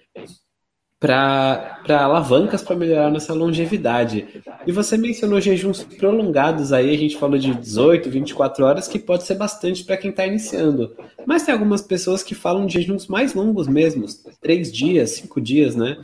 [0.99, 4.41] para alavancas para melhorar nossa longevidade.
[4.65, 9.23] E você mencionou jejuns prolongados aí, a gente falou de 18, 24 horas, que pode
[9.23, 10.95] ser bastante para quem está iniciando.
[11.25, 14.05] Mas tem algumas pessoas que falam de jejuns mais longos mesmo,
[14.41, 15.97] três dias, cinco dias, né?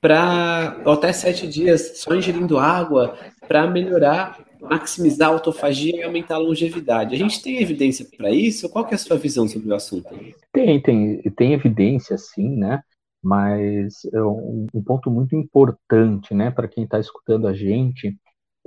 [0.00, 3.14] Para até sete dias, só ingerindo água,
[3.46, 7.14] para melhorar maximizar a autofagia e aumentar a longevidade.
[7.14, 8.68] A gente tem evidência para isso?
[8.68, 10.08] Qual é a sua visão sobre o assunto?
[10.52, 12.82] Tem, tem, tem evidência, sim, né?
[13.22, 18.16] Mas é um, um ponto muito importante, né, para quem está escutando a gente,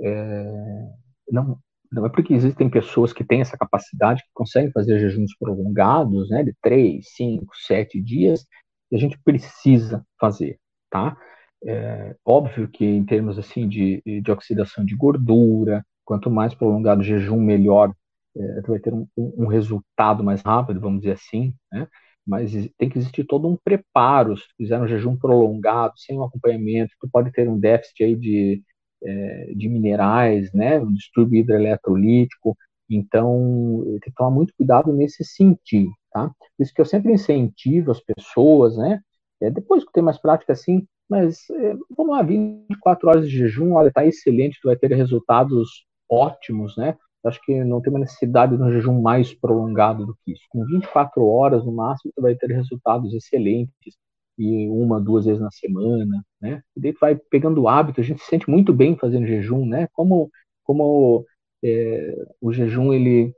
[0.00, 0.88] é,
[1.30, 1.58] não,
[1.90, 6.42] não é porque existem pessoas que têm essa capacidade, que conseguem fazer jejuns prolongados, né,
[6.42, 8.44] de 3, 5, 7 dias,
[8.88, 10.58] que a gente precisa fazer,
[10.90, 11.16] tá?
[11.66, 17.04] É, óbvio que em termos assim de, de oxidação de gordura, quanto mais prolongado o
[17.04, 17.94] jejum, melhor,
[18.36, 21.86] é, vai ter um, um, resultado mais rápido, vamos dizer assim, né?
[22.26, 24.36] Mas tem que existir todo um preparo.
[24.36, 28.62] Se fizer um jejum prolongado, sem um acompanhamento, tu pode ter um déficit aí de,
[29.02, 30.78] é, de minerais, né?
[30.80, 32.56] Um distúrbio hidroeletrolítico.
[32.88, 36.28] Então, tem que tomar muito cuidado nesse sentido, tá?
[36.28, 39.00] Por isso que eu sempre incentivo as pessoas, né?
[39.40, 43.74] É, depois que tem mais prática assim, mas é, vamos lá, 24 horas de jejum,
[43.74, 46.96] olha, está excelente, tu vai ter resultados ótimos, né?
[47.24, 50.42] acho que não tem uma necessidade de um jejum mais prolongado do que isso.
[50.48, 53.96] Com 24 horas no máximo, você vai ter resultados excelentes
[54.38, 56.62] e uma, duas vezes na semana, né?
[56.74, 59.86] E daí vai pegando o hábito, a gente se sente muito bem fazendo jejum, né?
[59.92, 60.30] Como,
[60.64, 61.26] como
[61.62, 63.34] é, o jejum ele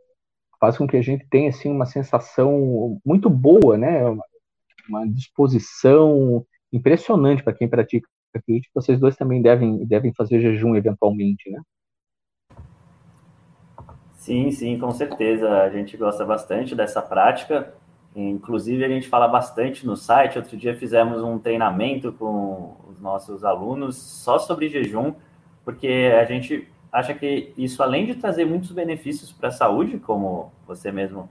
[0.60, 4.04] faz com que a gente tenha assim uma sensação muito boa, né?
[4.88, 8.08] Uma disposição impressionante para quem pratica.
[8.46, 11.60] Que vocês dois também devem devem fazer jejum eventualmente, né?
[14.14, 15.62] Sim, sim, com certeza.
[15.62, 17.74] A gente gosta bastante dessa prática.
[18.14, 20.38] Inclusive, a gente fala bastante no site.
[20.38, 25.12] Outro dia fizemos um treinamento com os nossos alunos só sobre jejum,
[25.64, 30.52] porque a gente acha que isso, além de trazer muitos benefícios para a saúde, como
[30.66, 31.28] você mesmo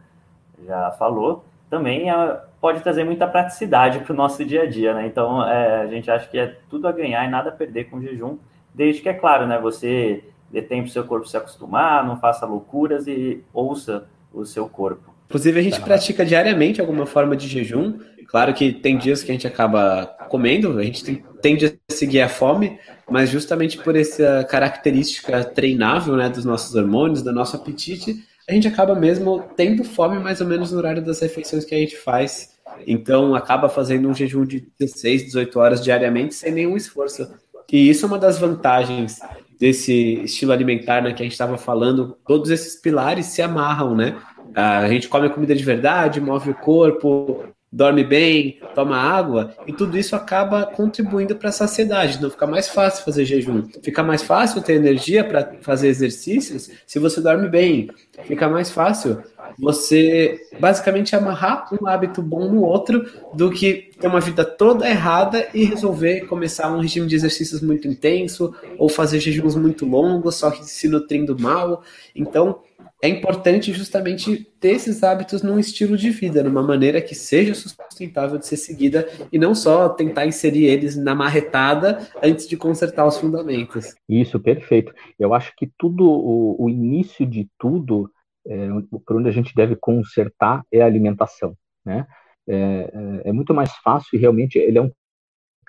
[0.65, 5.07] já falou, também é, pode trazer muita praticidade para o nosso dia a dia, né?
[5.07, 7.97] Então, é, a gente acha que é tudo a ganhar e nada a perder com
[7.97, 8.37] o jejum,
[8.73, 12.19] desde que, é claro, né, você dê tempo para o seu corpo se acostumar, não
[12.19, 15.11] faça loucuras e ouça o seu corpo.
[15.27, 15.85] Inclusive, a gente tá.
[15.85, 17.99] pratica diariamente alguma forma de jejum.
[18.27, 22.21] Claro que tem dias que a gente acaba comendo, a gente tem, tende a seguir
[22.21, 22.77] a fome,
[23.09, 28.67] mas justamente por essa característica treinável né, dos nossos hormônios, do nosso apetite, a gente
[28.67, 32.50] acaba mesmo tendo fome mais ou menos no horário das refeições que a gente faz.
[32.85, 37.27] Então, acaba fazendo um jejum de 16, 18 horas diariamente sem nenhum esforço.
[37.71, 39.19] E isso é uma das vantagens
[39.59, 42.17] desse estilo alimentar né, que a gente estava falando.
[42.27, 44.19] Todos esses pilares se amarram, né?
[44.53, 49.97] A gente come comida de verdade, move o corpo, dorme bem, toma água, e tudo
[49.97, 52.21] isso acaba contribuindo para a saciedade.
[52.21, 53.63] Não fica mais fácil fazer jejum.
[53.81, 57.89] Fica mais fácil ter energia para fazer exercícios se você dorme bem.
[58.25, 59.23] Fica mais fácil
[59.57, 65.47] você basicamente amarrar um hábito bom no outro do que ter uma vida toda errada
[65.53, 70.51] e resolver começar um regime de exercícios muito intenso ou fazer jejuns muito longos, só
[70.51, 71.83] que se nutrindo mal.
[72.15, 72.59] Então,
[73.01, 78.37] é importante justamente ter esses hábitos num estilo de vida, numa maneira que seja sustentável
[78.37, 83.17] de ser seguida e não só tentar inserir eles na marretada antes de consertar os
[83.17, 83.95] fundamentos.
[84.07, 84.93] Isso, perfeito.
[85.17, 88.09] Eu acho que tudo, o, o início de tudo,
[88.47, 88.67] é,
[89.05, 92.05] por onde a gente deve consertar é a alimentação, né?
[92.47, 94.91] É, é, é muito mais fácil e realmente ele é um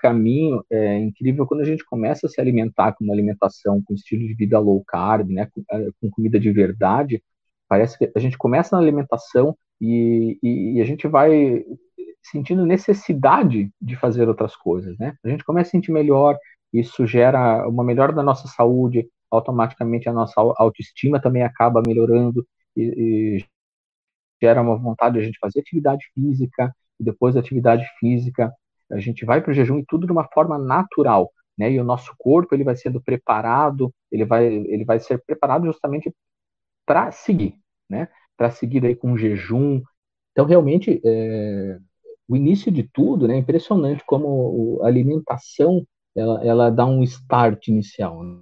[0.03, 4.27] caminho é, incrível quando a gente começa a se alimentar com uma alimentação com estilo
[4.27, 7.23] de vida low carb, né, com, é, com comida de verdade,
[7.69, 11.63] parece que a gente começa na alimentação e, e, e, a gente vai
[12.21, 15.15] sentindo necessidade de fazer outras coisas, né?
[15.23, 16.37] A gente começa a sentir melhor,
[16.71, 22.45] isso gera uma melhora da nossa saúde, automaticamente a nossa autoestima também acaba melhorando
[22.77, 22.83] e,
[23.39, 23.45] e
[24.41, 28.53] gera uma vontade de a gente fazer atividade física e depois da atividade física
[28.91, 31.71] a gente vai para o jejum e tudo de uma forma natural, né?
[31.71, 36.13] E o nosso corpo ele vai sendo preparado, ele vai ele vai ser preparado justamente
[36.85, 37.55] para seguir,
[37.89, 38.07] né?
[38.37, 39.81] Para seguir daí com o jejum.
[40.31, 41.79] Então realmente é,
[42.27, 43.35] o início de tudo, né?
[43.35, 48.23] É impressionante como a alimentação ela, ela dá um start inicial.
[48.23, 48.39] Né?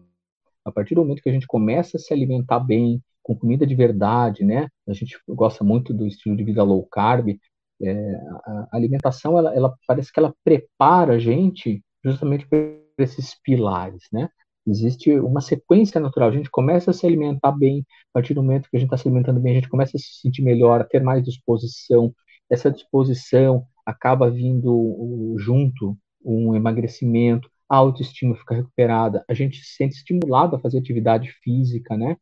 [0.65, 3.75] A partir do momento que a gente começa a se alimentar bem, com comida de
[3.75, 4.67] verdade, né?
[4.87, 7.37] A gente gosta muito do estilo de vida low carb,
[7.83, 8.15] é,
[8.45, 12.59] a alimentação, ela, ela, parece que ela prepara a gente justamente para
[12.97, 14.29] esses pilares, né?
[14.65, 16.29] Existe uma sequência natural.
[16.29, 18.97] A gente começa a se alimentar bem, a partir do momento que a gente está
[18.97, 22.13] se alimentando bem, a gente começa a se sentir melhor, a ter mais disposição.
[22.49, 29.95] Essa disposição acaba vindo junto um emagrecimento, a autoestima fica recuperada, a gente se sente
[29.95, 32.17] estimulado a fazer atividade física, né?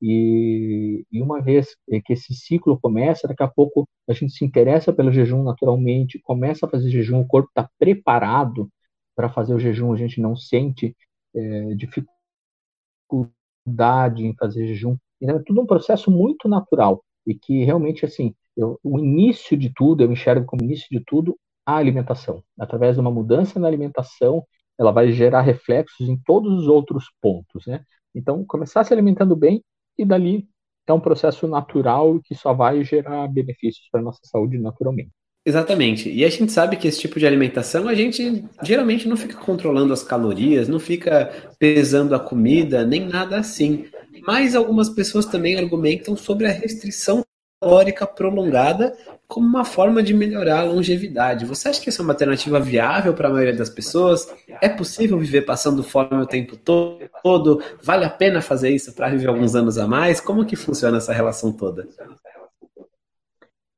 [0.00, 1.74] E, e, uma vez
[2.04, 6.66] que esse ciclo começa, daqui a pouco a gente se interessa pelo jejum naturalmente, começa
[6.66, 8.70] a fazer jejum, o corpo está preparado
[9.14, 10.94] para fazer o jejum, a gente não sente
[11.34, 14.96] é, dificuldade em fazer jejum.
[15.20, 19.72] Então, é tudo um processo muito natural e que realmente, assim, eu, o início de
[19.74, 22.42] tudo, eu enxergo como início de tudo a alimentação.
[22.58, 24.44] Através de uma mudança na alimentação,
[24.78, 27.82] ela vai gerar reflexos em todos os outros pontos, né?
[28.14, 29.62] Então, começar se alimentando bem
[29.98, 30.46] e dali
[30.86, 35.10] é um processo natural que só vai gerar benefícios para a nossa saúde naturalmente.
[35.44, 36.10] Exatamente.
[36.10, 39.92] E a gente sabe que esse tipo de alimentação a gente geralmente não fica controlando
[39.92, 43.86] as calorias, não fica pesando a comida, nem nada assim.
[44.26, 47.24] Mas algumas pessoas também argumentam sobre a restrição
[47.66, 48.96] calórica prolongada
[49.26, 51.44] como uma forma de melhorar a longevidade.
[51.44, 54.32] Você acha que essa é uma alternativa viável para a maioria das pessoas?
[54.62, 57.60] É possível viver passando fome o tempo todo?
[57.82, 60.20] Vale a pena fazer isso para viver alguns anos a mais?
[60.20, 61.88] Como que funciona essa relação toda?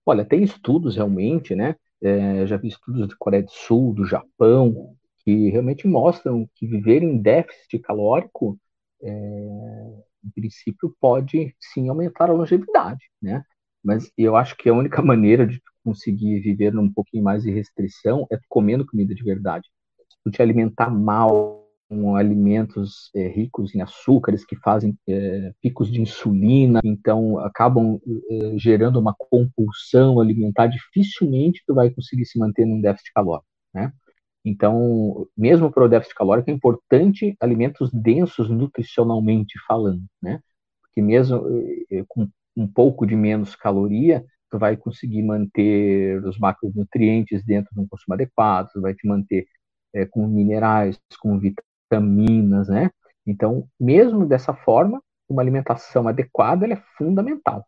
[0.04, 1.74] Olha, tem estudos realmente, né?
[2.02, 7.02] É, já vi estudos da Coreia do Sul, do Japão, que realmente mostram que viver
[7.02, 8.58] em déficit calórico
[9.02, 9.10] é,
[10.24, 13.42] em princípio, pode sim aumentar a longevidade, né?
[13.84, 18.26] Mas eu acho que a única maneira de conseguir viver um pouquinho mais de restrição
[18.30, 19.68] é comendo comida de verdade.
[20.24, 21.58] Tu te alimentar mal
[21.88, 27.98] com alimentos é, ricos em açúcares que fazem é, picos de insulina, então acabam
[28.30, 33.92] é, gerando uma compulsão alimentar, dificilmente tu vai conseguir se manter num déficit calórico, né?
[34.44, 40.40] Então, mesmo para o déficit calórico, é importante alimentos densos nutricionalmente falando, né?
[40.82, 41.42] Porque mesmo
[42.06, 42.28] com
[42.58, 48.14] um pouco de menos caloria, tu vai conseguir manter os macronutrientes dentro de um consumo
[48.14, 49.46] adequado, tu vai te manter
[49.94, 52.90] é, com minerais, com vitaminas, né?
[53.26, 57.64] Então, mesmo dessa forma, uma alimentação adequada é fundamental.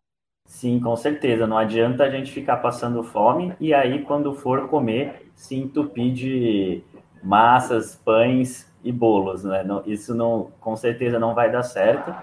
[0.47, 1.47] Sim, com certeza.
[1.47, 6.83] Não adianta a gente ficar passando fome e aí, quando for comer, se entupir de
[7.23, 9.63] massas, pães e bolos, né?
[9.87, 12.15] isso não, com certeza não vai dar certo.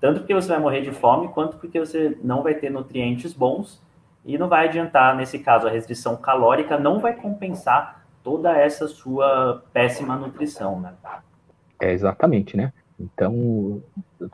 [0.00, 3.82] Tanto porque você vai morrer de fome, quanto porque você não vai ter nutrientes bons
[4.24, 9.64] e não vai adiantar, nesse caso, a restrição calórica não vai compensar toda essa sua
[9.72, 10.92] péssima nutrição, né?
[11.80, 12.72] É, exatamente, né?
[12.98, 13.80] Então,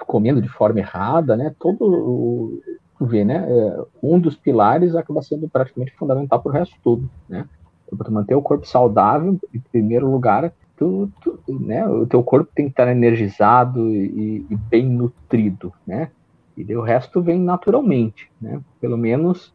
[0.07, 1.55] comendo de forma errada, né?
[1.59, 2.61] Todo,
[2.99, 3.47] tu vê, né?
[3.49, 7.47] É, um dos pilares acaba sendo praticamente fundamental para o resto todo, né?
[7.97, 12.67] Para manter o corpo saudável, em primeiro lugar, tu, tu, né, o teu corpo tem
[12.67, 16.11] que estar energizado e, e, bem nutrido, né?
[16.57, 18.61] E o resto vem naturalmente, né?
[18.81, 19.53] Pelo menos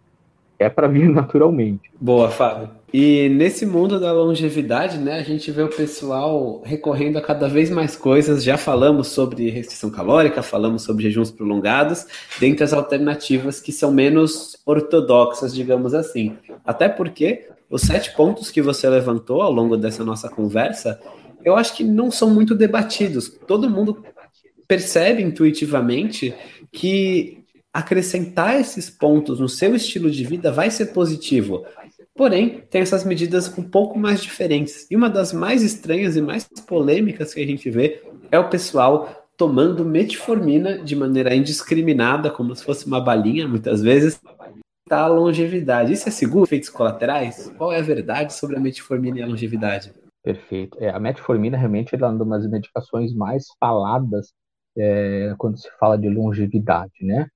[0.57, 1.89] é para vir naturalmente.
[1.99, 2.69] Boa, Fábio.
[2.91, 7.69] E nesse mundo da longevidade, né, a gente vê o pessoal recorrendo a cada vez
[7.69, 8.43] mais coisas.
[8.43, 12.07] Já falamos sobre restrição calórica, falamos sobre jejuns prolongados,
[12.39, 16.35] dentre as alternativas que são menos ortodoxas, digamos assim.
[16.65, 20.99] Até porque os sete pontos que você levantou ao longo dessa nossa conversa,
[21.43, 23.29] eu acho que não são muito debatidos.
[23.47, 24.03] Todo mundo
[24.67, 26.33] percebe intuitivamente
[26.71, 27.43] que
[27.73, 31.65] acrescentar esses pontos no seu estilo de vida vai ser positivo.
[32.15, 34.85] Porém, tem essas medidas um pouco mais diferentes.
[34.89, 38.01] E uma das mais estranhas e mais polêmicas que a gente vê
[38.31, 44.19] é o pessoal tomando metformina de maneira indiscriminada, como se fosse uma balinha, muitas vezes,
[44.97, 45.93] a longevidade.
[45.93, 46.45] Isso é seguro?
[46.45, 47.51] Efeitos colaterais?
[47.57, 49.93] Qual é a verdade sobre a metformina e a longevidade?
[50.23, 50.77] Perfeito.
[50.81, 54.33] É, a metformina realmente é uma das medicações mais faladas
[54.77, 57.27] é, quando se fala de longevidade, né?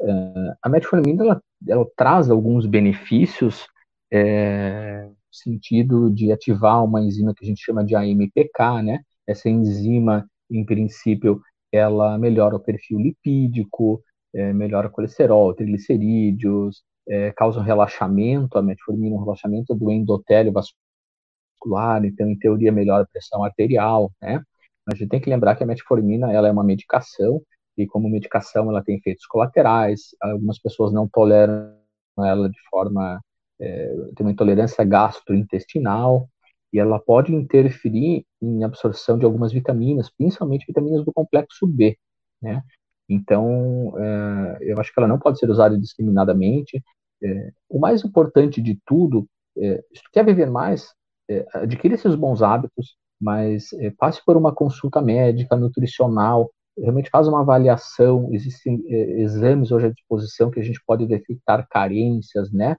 [0.00, 3.66] É, a metformina ela, ela, traz alguns benefícios
[4.10, 9.00] é, no sentido de ativar uma enzima que a gente chama de AMPK, né?
[9.26, 11.40] Essa enzima, em princípio,
[11.72, 14.02] ela melhora o perfil lipídico,
[14.34, 20.52] é, melhora o colesterol, triglicerídeos, é, causa um relaxamento, a metformina, um relaxamento do endotélio
[20.52, 24.40] vascular, então, em teoria, melhora a pressão arterial, né?
[24.86, 27.42] Mas a gente tem que lembrar que a metformina, ela é uma medicação,
[27.76, 31.74] e como medicação ela tem efeitos colaterais, algumas pessoas não toleram
[32.18, 33.20] ela de forma,
[33.60, 36.28] é, tem uma intolerância gastrointestinal,
[36.72, 41.98] e ela pode interferir em absorção de algumas vitaminas, principalmente vitaminas do complexo B,
[42.40, 42.62] né?
[43.08, 46.80] Então, é, eu acho que ela não pode ser usada indiscriminadamente.
[47.22, 50.92] É, o mais importante de tudo, é, se tu quer viver mais,
[51.28, 57.28] é, adquira esses bons hábitos, mas é, passe por uma consulta médica, nutricional, realmente faz
[57.28, 62.76] uma avaliação, existem é, exames hoje à disposição que a gente pode detectar carências, né?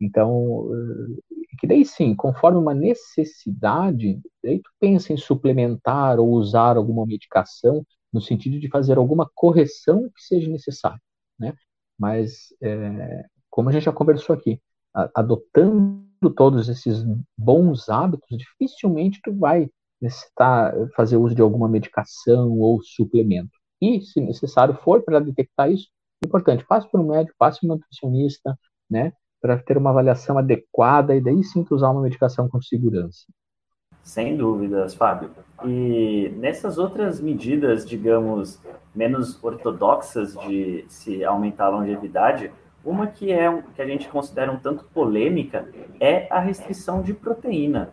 [0.00, 0.66] Então,
[1.58, 7.84] que daí sim, conforme uma necessidade, daí tu pensa em suplementar ou usar alguma medicação
[8.12, 11.00] no sentido de fazer alguma correção que seja necessária,
[11.38, 11.54] né?
[11.98, 14.60] Mas, é, como a gente já conversou aqui,
[15.14, 16.04] adotando
[16.36, 17.04] todos esses
[17.36, 19.68] bons hábitos, dificilmente tu vai
[20.00, 23.50] necessitar fazer uso de alguma medicação ou suplemento.
[23.80, 25.88] E, se necessário for, para detectar isso,
[26.22, 28.58] é importante, passe por um médico, passe por um nutricionista,
[28.90, 29.12] né?
[29.40, 33.24] Para ter uma avaliação adequada e daí sim tu usar uma medicação com segurança.
[34.02, 35.30] Sem dúvidas, Fábio.
[35.64, 38.60] E nessas outras medidas, digamos,
[38.94, 42.50] menos ortodoxas de se aumentar a longevidade,
[42.84, 45.68] uma que é que a gente considera um tanto polêmica
[45.98, 47.92] é a restrição de proteína.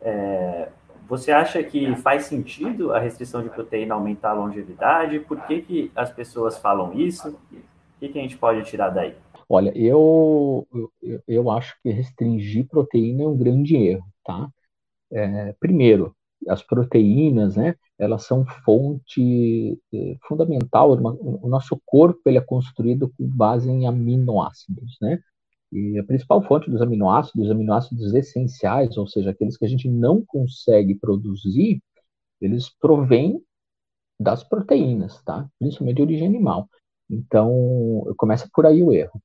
[0.00, 0.68] É,
[1.08, 5.20] você acha que faz sentido a restrição de proteína aumentar a longevidade?
[5.20, 7.30] Por que, que as pessoas falam isso?
[7.30, 9.14] O que, que a gente pode tirar daí?
[9.48, 10.68] Olha, eu,
[11.02, 14.48] eu, eu acho que restringir proteína é um grande erro, tá?
[15.10, 16.14] É, primeiro,
[16.46, 20.92] as proteínas, né, elas são fonte é, fundamental.
[20.92, 25.20] O nosso corpo ele é construído com base em aminoácidos, né?
[25.72, 29.88] E a principal fonte dos aminoácidos, os aminoácidos essenciais, ou seja, aqueles que a gente
[29.88, 31.82] não consegue produzir,
[32.40, 33.42] eles provêm
[34.18, 35.48] das proteínas, tá?
[35.58, 36.68] Principalmente de origem animal.
[37.10, 39.20] Então, começa por aí o erro.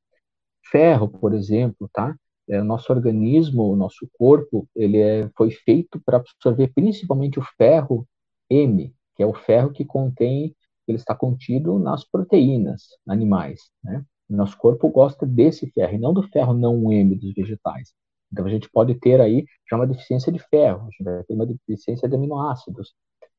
[0.72, 2.16] Ferro, por exemplo, tá?
[2.50, 7.44] É, o nosso organismo, o nosso corpo, ele é, foi feito para absorver principalmente o
[7.58, 8.06] ferro
[8.54, 10.56] M, que é o ferro que contém,
[10.88, 14.04] ele está contido nas proteínas animais, né?
[14.30, 17.94] Nosso corpo gosta desse ferro, e não do ferro não M dos vegetais.
[18.32, 21.34] Então a gente pode ter aí já uma deficiência de ferro, a gente vai ter
[21.36, 22.94] uma deficiência de aminoácidos.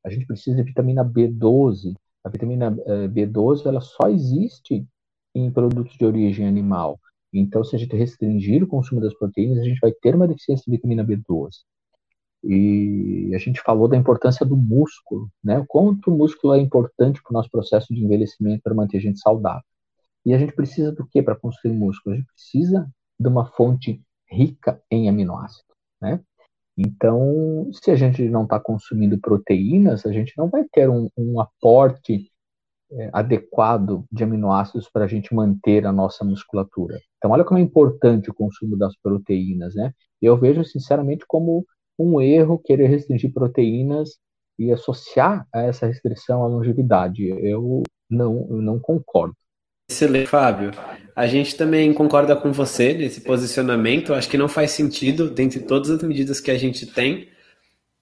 [0.05, 1.95] A gente precisa de vitamina B12.
[2.23, 4.87] A vitamina eh, B12 ela só existe
[5.33, 6.99] em produtos de origem animal.
[7.33, 10.63] Então, se a gente restringir o consumo das proteínas, a gente vai ter uma deficiência
[10.65, 11.49] de vitamina B12.
[12.45, 15.57] E a gente falou da importância do músculo, né?
[15.57, 19.01] O quanto o músculo é importante para o nosso processo de envelhecimento para manter a
[19.01, 19.63] gente saudável.
[20.23, 22.13] E a gente precisa do que para construir músculo?
[22.13, 22.87] A gente precisa
[23.19, 26.19] de uma fonte rica em aminoácidos, né?
[26.77, 31.39] Então, se a gente não está consumindo proteínas, a gente não vai ter um, um
[31.39, 32.29] aporte
[32.91, 36.99] é, adequado de aminoácidos para a gente manter a nossa musculatura.
[37.17, 39.93] Então, olha como é importante o consumo das proteínas, né?
[40.21, 41.65] Eu vejo, sinceramente, como
[41.97, 44.17] um erro querer restringir proteínas
[44.57, 47.27] e associar a essa restrição à longevidade.
[47.27, 49.35] Eu não, eu não concordo.
[49.89, 50.71] Excelente, Fábio.
[51.15, 54.13] A gente também concorda com você nesse posicionamento.
[54.13, 57.29] Acho que não faz sentido, dentre todas as medidas que a gente tem,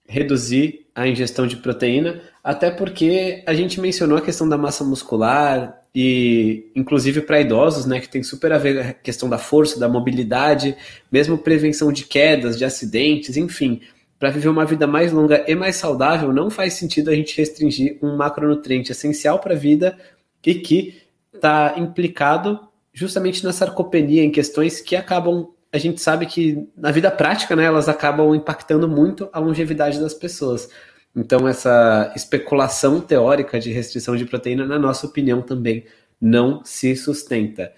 [0.08, 5.83] reduzir a ingestão de proteína, até porque a gente mencionou a questão da massa muscular
[5.96, 9.88] e, inclusive, para idosos, né, que tem super a ver a questão da força, da
[9.88, 10.76] mobilidade,
[11.12, 13.82] mesmo prevenção de quedas, de acidentes, enfim.
[14.18, 17.98] Para viver uma vida mais longa e mais saudável, não faz sentido a gente restringir
[18.02, 19.98] um macronutriente essencial para a vida
[20.46, 21.02] e que
[21.34, 22.60] está implicado
[22.94, 27.66] justamente na sarcopenia, em questões que acabam, a gente sabe que na vida prática, né,
[27.66, 30.70] elas acabam impactando muito a longevidade das pessoas.
[31.16, 35.86] Então, essa especulação teórica de restrição de proteína, na nossa opinião, também
[36.20, 37.72] não se sustenta.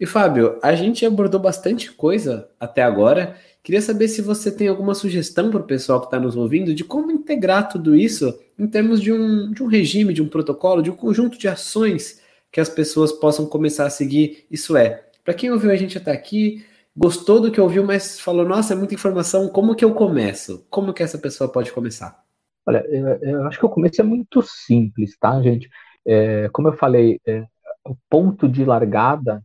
[0.00, 3.36] E Fábio, a gente abordou bastante coisa até agora.
[3.62, 6.82] Queria saber se você tem alguma sugestão para o pessoal que está nos ouvindo de
[6.82, 10.90] como integrar tudo isso em termos de um, de um regime, de um protocolo, de
[10.90, 12.20] um conjunto de ações
[12.50, 14.46] que as pessoas possam começar a seguir.
[14.50, 16.64] Isso é, para quem ouviu a gente até aqui,
[16.96, 20.66] gostou do que ouviu, mas falou, nossa, é muita informação, como que eu começo?
[20.70, 22.29] Como que essa pessoa pode começar?
[22.66, 22.84] Olha,
[23.22, 25.68] eu, acho que o começo é muito simples, tá, gente?
[26.06, 27.46] É, como eu falei, é,
[27.84, 29.42] o ponto de largada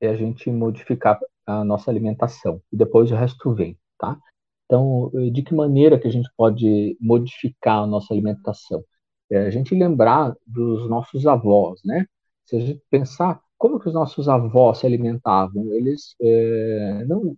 [0.00, 4.18] é a gente modificar a nossa alimentação, e depois o resto vem, tá?
[4.66, 8.84] Então, de que maneira que a gente pode modificar a nossa alimentação?
[9.30, 12.06] É a gente lembrar dos nossos avós, né?
[12.46, 17.36] Se a gente pensar como que os nossos avós se alimentavam, eles é, não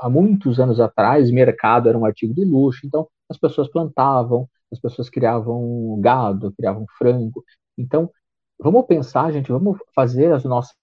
[0.00, 4.78] há muitos anos atrás, mercado era um artigo de luxo, então as pessoas plantavam, as
[4.80, 7.44] pessoas criavam gado, criavam frango.
[7.76, 8.10] Então,
[8.58, 10.74] vamos pensar, gente, vamos fazer as nossas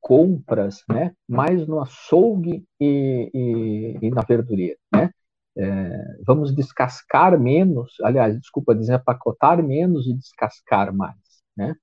[0.00, 5.10] compras, né, mais no açougue e, e, e na verdureira, né?
[5.56, 11.16] É, vamos descascar menos, aliás, desculpa, desempacotar menos e descascar mais,
[11.56, 11.74] né?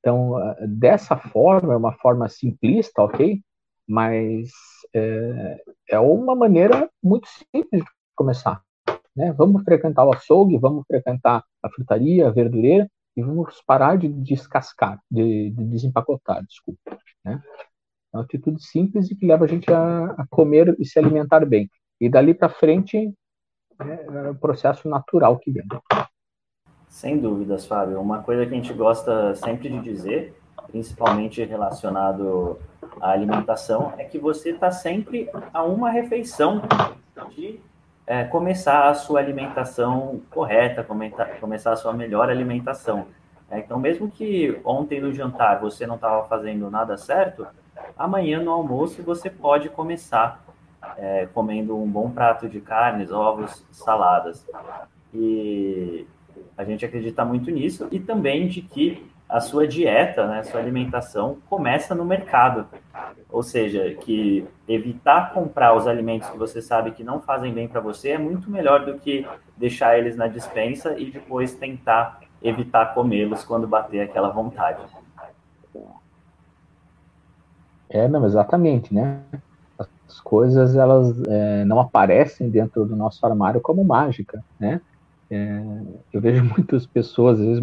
[0.00, 0.34] Então,
[0.68, 3.42] dessa forma, é uma forma simplista, ok?
[3.86, 4.50] Mas
[4.94, 8.65] é, é uma maneira muito simples de começar.
[9.16, 9.32] Né?
[9.32, 15.00] Vamos frequentar o açougue, vamos frequentar a frutaria, a verdureira e vamos parar de descascar,
[15.10, 16.98] de, de desempacotar, desculpa.
[17.24, 17.40] Né?
[18.12, 21.44] É uma atitude simples e que leva a gente a, a comer e se alimentar
[21.46, 21.70] bem.
[21.98, 23.10] E dali para frente
[23.78, 25.66] né, é o processo natural que vem.
[26.88, 28.00] Sem dúvidas, Fábio.
[28.00, 30.34] Uma coisa que a gente gosta sempre de dizer,
[30.68, 32.58] principalmente relacionado
[33.00, 36.62] à alimentação, é que você está sempre a uma refeição
[37.34, 37.60] de
[38.06, 40.86] é, começar a sua alimentação correta,
[41.40, 43.06] começar a sua melhor alimentação.
[43.50, 47.46] É, então, mesmo que ontem no jantar você não estava fazendo nada certo,
[47.98, 50.44] amanhã no almoço você pode começar
[50.96, 54.46] é, comendo um bom prato de carnes, ovos, saladas.
[55.12, 56.06] E
[56.56, 61.38] a gente acredita muito nisso e também de que a sua dieta, né, sua alimentação
[61.48, 62.66] começa no mercado.
[63.30, 67.80] Ou seja, que evitar comprar os alimentos que você sabe que não fazem bem para
[67.80, 73.44] você é muito melhor do que deixar eles na dispensa e depois tentar evitar comê-los
[73.44, 74.80] quando bater aquela vontade.
[77.88, 79.20] É, não, exatamente, né?
[79.78, 84.80] As coisas elas é, não aparecem dentro do nosso armário como mágica, né?
[85.30, 85.62] É,
[86.12, 87.62] eu vejo muitas pessoas, às vezes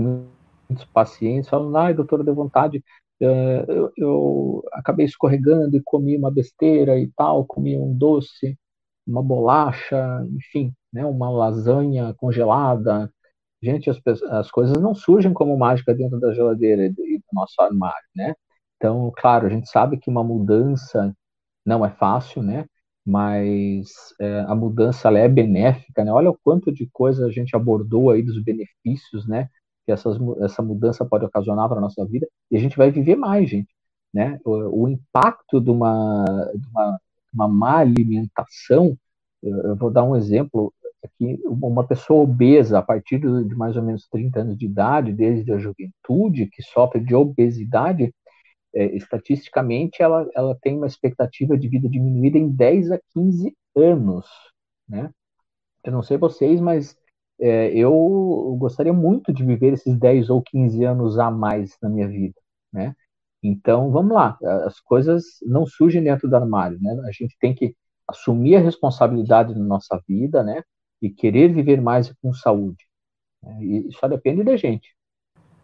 [0.70, 2.84] muitos pacientes, falando, ai, doutora, deu vontade,
[3.22, 8.58] é, eu, eu, acabei escorregando e comi uma besteira e tal, comi um doce,
[9.06, 13.12] uma bolacha, enfim, né, uma lasanha congelada,
[13.62, 18.08] gente, as, as coisas não surgem como mágica dentro da geladeira e do nosso armário,
[18.16, 18.36] né?
[18.78, 21.16] Então, claro, a gente sabe que uma mudança
[21.66, 22.66] não é fácil, né?
[23.06, 23.90] Mas
[24.20, 26.12] é, a mudança é benéfica, né?
[26.12, 29.50] Olha o quanto de coisa a gente abordou aí dos benefícios, né?
[29.86, 33.16] Que essas, essa mudança pode ocasionar para a nossa vida e a gente vai viver
[33.16, 33.70] mais, gente,
[34.14, 34.40] né?
[34.46, 36.26] O, o impacto de uma,
[36.56, 37.00] de uma,
[37.34, 38.98] uma má alimentação,
[39.42, 40.74] eu, eu vou dar um exemplo
[41.04, 45.52] aqui, uma pessoa obesa a partir de mais ou menos 30 anos de idade, desde
[45.52, 48.14] a juventude, que sofre de obesidade,
[48.74, 54.26] é, estatisticamente, ela, ela tem uma expectativa de vida diminuída em 10 a 15 anos,
[54.88, 55.12] né?
[55.84, 56.96] Eu não sei vocês, mas
[57.46, 62.08] é, eu gostaria muito de viver esses 10 ou 15 anos a mais na minha
[62.08, 62.40] vida,
[62.72, 62.96] né?
[63.44, 66.98] Então, vamos lá, as coisas não surgem dentro do armário, né?
[67.06, 67.76] A gente tem que
[68.08, 70.64] assumir a responsabilidade na nossa vida, né?
[71.02, 72.88] E querer viver mais com saúde.
[73.42, 73.62] Né?
[73.62, 74.96] E só depende da gente.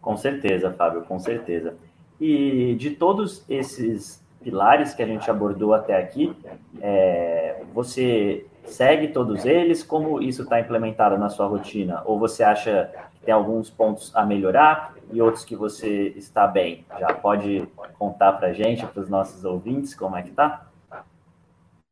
[0.02, 1.78] Com certeza, Fábio, com certeza.
[2.20, 6.36] E de todos esses pilares que a gente abordou até aqui,
[6.82, 9.84] é, você segue todos eles?
[9.84, 12.02] Como isso está implementado na sua rotina?
[12.06, 16.86] Ou você acha que tem alguns pontos a melhorar e outros que você está bem?
[17.00, 17.68] Já pode
[17.98, 20.68] contar para a gente, para os nossos ouvintes, como é que está?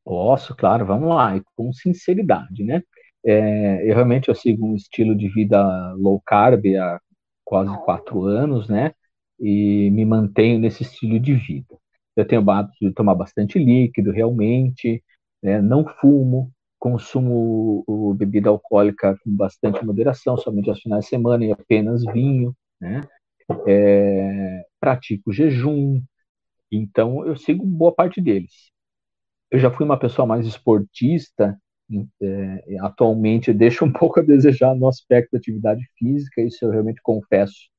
[0.06, 2.82] Posso, claro, vamos lá, e com sinceridade, né?
[3.26, 5.62] É, eu realmente eu sigo um estilo de vida
[5.98, 7.00] low carb há
[7.44, 8.94] quase quatro anos, né?
[9.40, 11.78] e me mantenho nesse estilo de vida.
[12.16, 15.04] Eu tenho o hábito de tomar bastante líquido, realmente,
[15.42, 15.62] né?
[15.62, 17.84] não fumo, consumo
[18.18, 23.02] bebida alcoólica com bastante moderação, somente aos finais de semana e apenas vinho, né?
[23.66, 26.02] É, pratico jejum,
[26.72, 28.72] então eu sigo boa parte deles.
[29.50, 31.58] Eu já fui uma pessoa mais esportista,
[32.22, 37.02] é, atualmente deixo um pouco a desejar no aspecto da atividade física, isso eu realmente
[37.02, 37.70] confesso,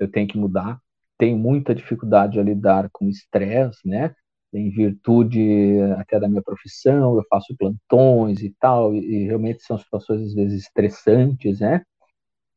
[0.00, 0.80] eu tenho que mudar
[1.18, 4.14] tenho muita dificuldade a lidar com estresse, né?
[4.56, 9.78] Em virtude até da minha profissão, eu faço plantões e tal, e, e realmente são
[9.78, 11.82] situações às vezes estressantes, né?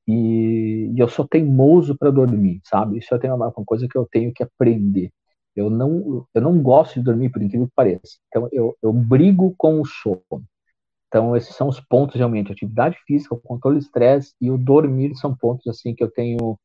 [0.08, 2.98] E, e eu sou teimoso para dormir, sabe?
[2.98, 5.12] Isso é uma, uma coisa que eu tenho que aprender.
[5.56, 8.18] Eu não, eu não gosto de dormir, por incrível que pareça.
[8.28, 10.46] Então, eu, eu brigo com o sono.
[11.08, 12.52] Então, esses são os pontos realmente.
[12.52, 16.58] Atividade física, o controle do estresse e o dormir são pontos assim que eu tenho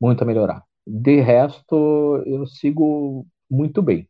[0.00, 0.64] muito a melhorar.
[0.86, 4.08] De resto, eu sigo muito bem.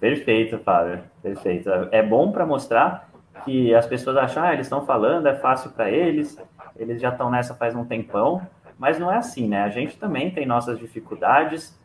[0.00, 1.02] Perfeito, Fábio.
[1.22, 1.68] Perfeito.
[1.90, 3.08] É bom para mostrar
[3.44, 6.36] que as pessoas acham, ah, eles estão falando, é fácil para eles,
[6.76, 8.46] eles já estão nessa faz um tempão,
[8.78, 9.62] mas não é assim, né?
[9.62, 11.78] A gente também tem nossas dificuldades,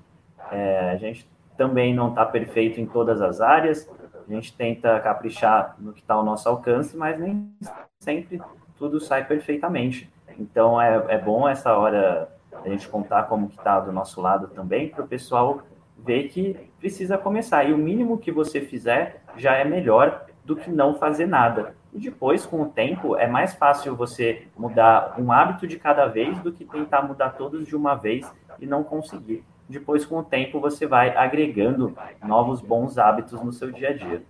[0.52, 3.90] é, a gente também não está perfeito em todas as áreas,
[4.28, 7.52] a gente tenta caprichar no que está ao nosso alcance, mas nem
[8.00, 8.42] sempre
[8.78, 10.12] tudo sai perfeitamente.
[10.40, 12.30] Então é, é bom essa hora
[12.64, 15.62] a gente contar como que está do nosso lado também, para o pessoal
[16.06, 17.64] ver que precisa começar.
[17.64, 21.76] E o mínimo que você fizer já é melhor do que não fazer nada.
[21.94, 26.40] E depois, com o tempo, é mais fácil você mudar um hábito de cada vez
[26.40, 29.44] do que tentar mudar todos de uma vez e não conseguir.
[29.70, 34.24] Depois, com o tempo, você vai agregando novos bons hábitos no seu dia a dia.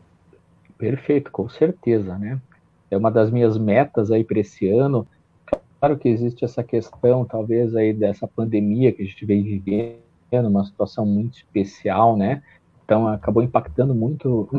[0.77, 2.39] Perfeito, com certeza, né?
[2.91, 5.07] É uma das minhas metas aí para esse ano
[5.83, 9.97] Claro que existe essa questão, talvez, aí dessa pandemia que a gente vem vivendo,
[10.41, 12.41] uma situação muito especial, né?
[12.85, 14.49] Então, acabou impactando muito.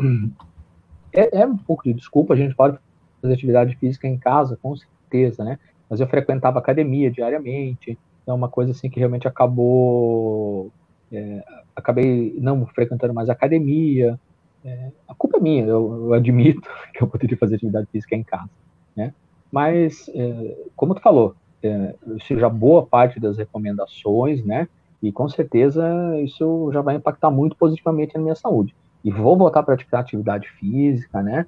[1.13, 2.77] É, é um pouco de desculpa, a gente pode
[3.21, 5.59] fazer atividade física em casa, com certeza, né?
[5.89, 7.97] Mas eu frequentava academia diariamente,
[8.27, 10.71] é uma coisa assim que realmente acabou.
[11.11, 11.43] É,
[11.75, 14.19] acabei não frequentando mais academia.
[14.63, 18.23] É, a culpa é minha, eu, eu admito que eu poderia fazer atividade física em
[18.23, 18.49] casa,
[18.95, 19.13] né?
[19.51, 21.95] Mas, é, como tu falou, é,
[22.27, 24.67] seja boa parte das recomendações, né?
[25.01, 25.85] E com certeza
[26.21, 28.75] isso já vai impactar muito positivamente na minha saúde.
[29.03, 31.45] E vou voltar a praticar atividade física, né?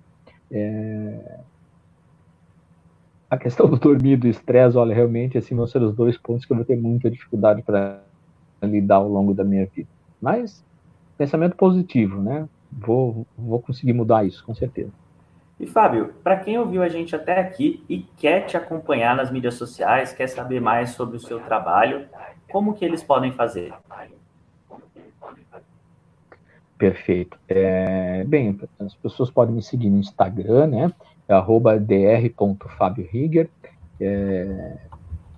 [0.51, 1.39] É...
[3.29, 6.53] A questão do dormir do estresse, olha, realmente, assim, vão ser os dois pontos que
[6.53, 8.01] eu vou ter muita dificuldade para
[8.63, 9.89] lidar ao longo da minha vida.
[10.21, 10.63] Mas,
[11.17, 12.47] pensamento positivo, né?
[12.71, 14.91] Vou, vou conseguir mudar isso, com certeza.
[15.59, 19.55] E Fábio, para quem ouviu a gente até aqui e quer te acompanhar nas mídias
[19.55, 22.05] sociais, quer saber mais sobre o seu trabalho,
[22.51, 23.73] como que eles podem fazer?
[26.77, 27.37] Perfeito.
[27.47, 30.91] É, bem, as pessoas podem me seguir no Instagram, né?
[31.27, 31.33] É
[31.79, 33.49] dr.fabiorigger.
[33.99, 34.77] É,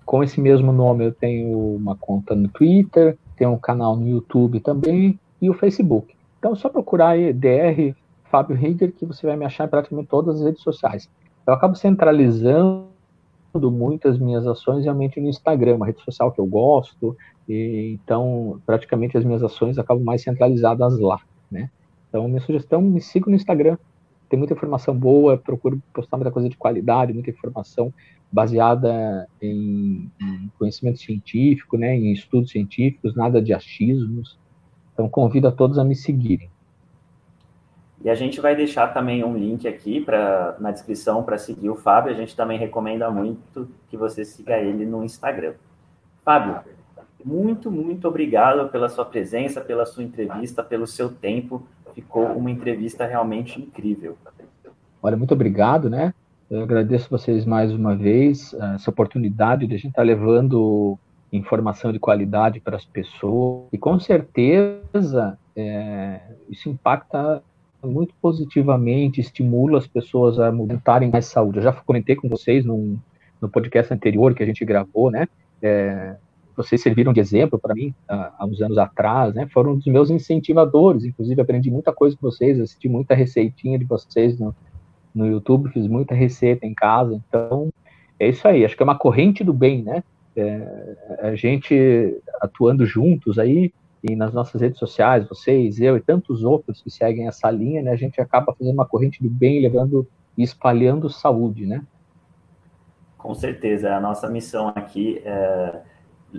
[0.06, 4.60] com esse mesmo nome eu tenho uma conta no Twitter, tenho um canal no YouTube
[4.60, 6.14] também e o Facebook.
[6.38, 7.96] Então, é só procurar aí dr
[8.26, 8.56] Fábio
[8.94, 11.10] que você vai me achar em praticamente todas as redes sociais.
[11.48, 12.89] Eu acabo centralizando
[13.56, 17.16] muitas minhas ações realmente no Instagram, uma rede social que eu gosto,
[17.48, 21.20] e, então praticamente as minhas ações acabam mais centralizadas lá,
[21.50, 21.70] né?
[22.08, 23.78] Então minha sugestão, me siga no Instagram,
[24.30, 27.92] tem muita informação boa, procuro postar muita coisa de qualidade, muita informação
[28.32, 34.38] baseada em, em conhecimento científico, né, em estudos científicos, nada de achismos.
[34.94, 36.50] Então convido a todos a me seguirem.
[38.04, 41.76] E a gente vai deixar também um link aqui pra, na descrição para seguir o
[41.76, 42.12] Fábio.
[42.12, 45.54] A gente também recomenda muito que você siga ele no Instagram.
[46.24, 46.62] Fábio,
[47.24, 51.68] muito, muito obrigado pela sua presença, pela sua entrevista, pelo seu tempo.
[51.94, 54.18] Ficou uma entrevista realmente incrível.
[55.04, 56.14] Olha, muito obrigado, né?
[56.50, 60.98] Eu agradeço vocês mais uma vez essa oportunidade de a gente estar levando
[61.32, 67.44] informação de qualidade para as pessoas e com certeza é, isso impacta
[67.88, 71.60] muito positivamente, estimula as pessoas a mudarem mais saúde.
[71.60, 72.98] Eu já comentei com vocês num,
[73.42, 75.28] no podcast anterior que a gente gravou, né?
[75.62, 76.16] É,
[76.56, 79.48] vocês serviram de exemplo para mim há, uns anos atrás, né?
[79.48, 83.86] Foram um dos meus incentivadores, inclusive aprendi muita coisa com vocês, assisti muita receitinha de
[83.86, 84.54] vocês no,
[85.16, 87.72] no YouTube, fiz muita receita em casa, então
[88.20, 90.04] é isso aí, acho que é uma corrente do bem, né?
[90.36, 93.74] É, a gente atuando juntos aí,
[94.04, 97.92] e nas nossas redes sociais, vocês, eu e tantos outros que seguem essa linha, né,
[97.92, 101.84] a gente acaba fazendo uma corrente do bem, levando e espalhando saúde, né?
[103.18, 105.82] Com certeza, a nossa missão aqui é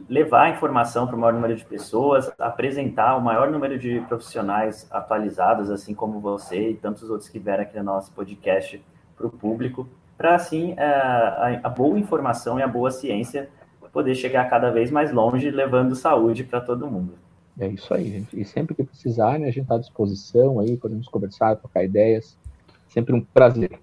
[0.09, 4.87] levar a informação para o maior número de pessoas, apresentar o maior número de profissionais
[4.91, 8.83] atualizados, assim como você e tantos outros que vieram aqui no nosso podcast
[9.17, 13.49] para o público, para assim é, a, a boa informação e a boa ciência
[13.93, 17.15] poder chegar cada vez mais longe, levando saúde para todo mundo.
[17.61, 18.41] É isso aí, gente.
[18.41, 22.37] E sempre que precisar, né, a gente está à disposição aí, podemos conversar, trocar ideias.
[22.89, 23.79] Sempre um prazer.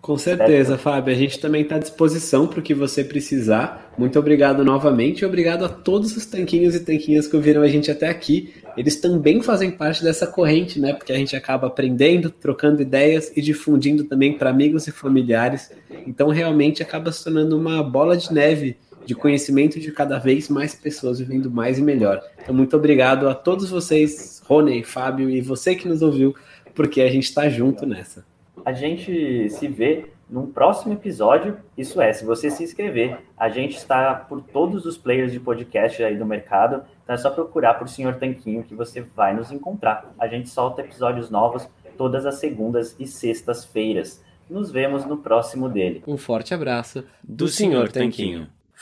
[0.00, 1.14] Com certeza, Fábio.
[1.14, 3.92] A gente também está à disposição para o que você precisar.
[3.96, 7.88] Muito obrigado novamente e obrigado a todos os tanquinhos e tanquinhas que ouviram a gente
[7.88, 8.52] até aqui.
[8.76, 10.92] Eles também fazem parte dessa corrente, né?
[10.92, 15.70] Porque a gente acaba aprendendo, trocando ideias e difundindo também para amigos e familiares.
[16.04, 20.74] Então, realmente acaba se tornando uma bola de neve de conhecimento de cada vez mais
[20.74, 22.22] pessoas vivendo mais e melhor.
[22.42, 26.34] Então, muito obrigado a todos vocês, Rony, Fábio e você que nos ouviu,
[26.74, 28.24] porque a gente está junto nessa.
[28.64, 31.58] A gente se vê num próximo episódio.
[31.76, 36.02] Isso é, se você se inscrever, a gente está por todos os players de podcast
[36.02, 36.82] aí do mercado.
[37.02, 40.14] Então é só procurar por Senhor Tanquinho que você vai nos encontrar.
[40.18, 44.24] A gente solta episódios novos todas as segundas e sextas-feiras.
[44.48, 46.02] Nos vemos no próximo dele.
[46.06, 48.48] Um forte abraço do, do Senhor Tanquinho.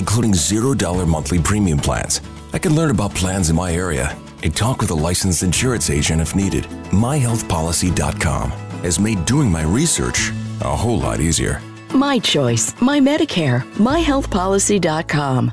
[0.00, 2.20] including $0 monthly premium plans.
[2.52, 6.20] I can learn about plans in my area and talk with a licensed insurance agent
[6.20, 6.64] if needed.
[7.04, 8.50] MyHealthPolicy.com
[8.82, 10.32] has made doing my research
[10.62, 11.60] a whole lot easier.
[11.94, 15.52] My choice, my Medicare, myhealthpolicy.com.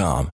[0.01, 0.27] com.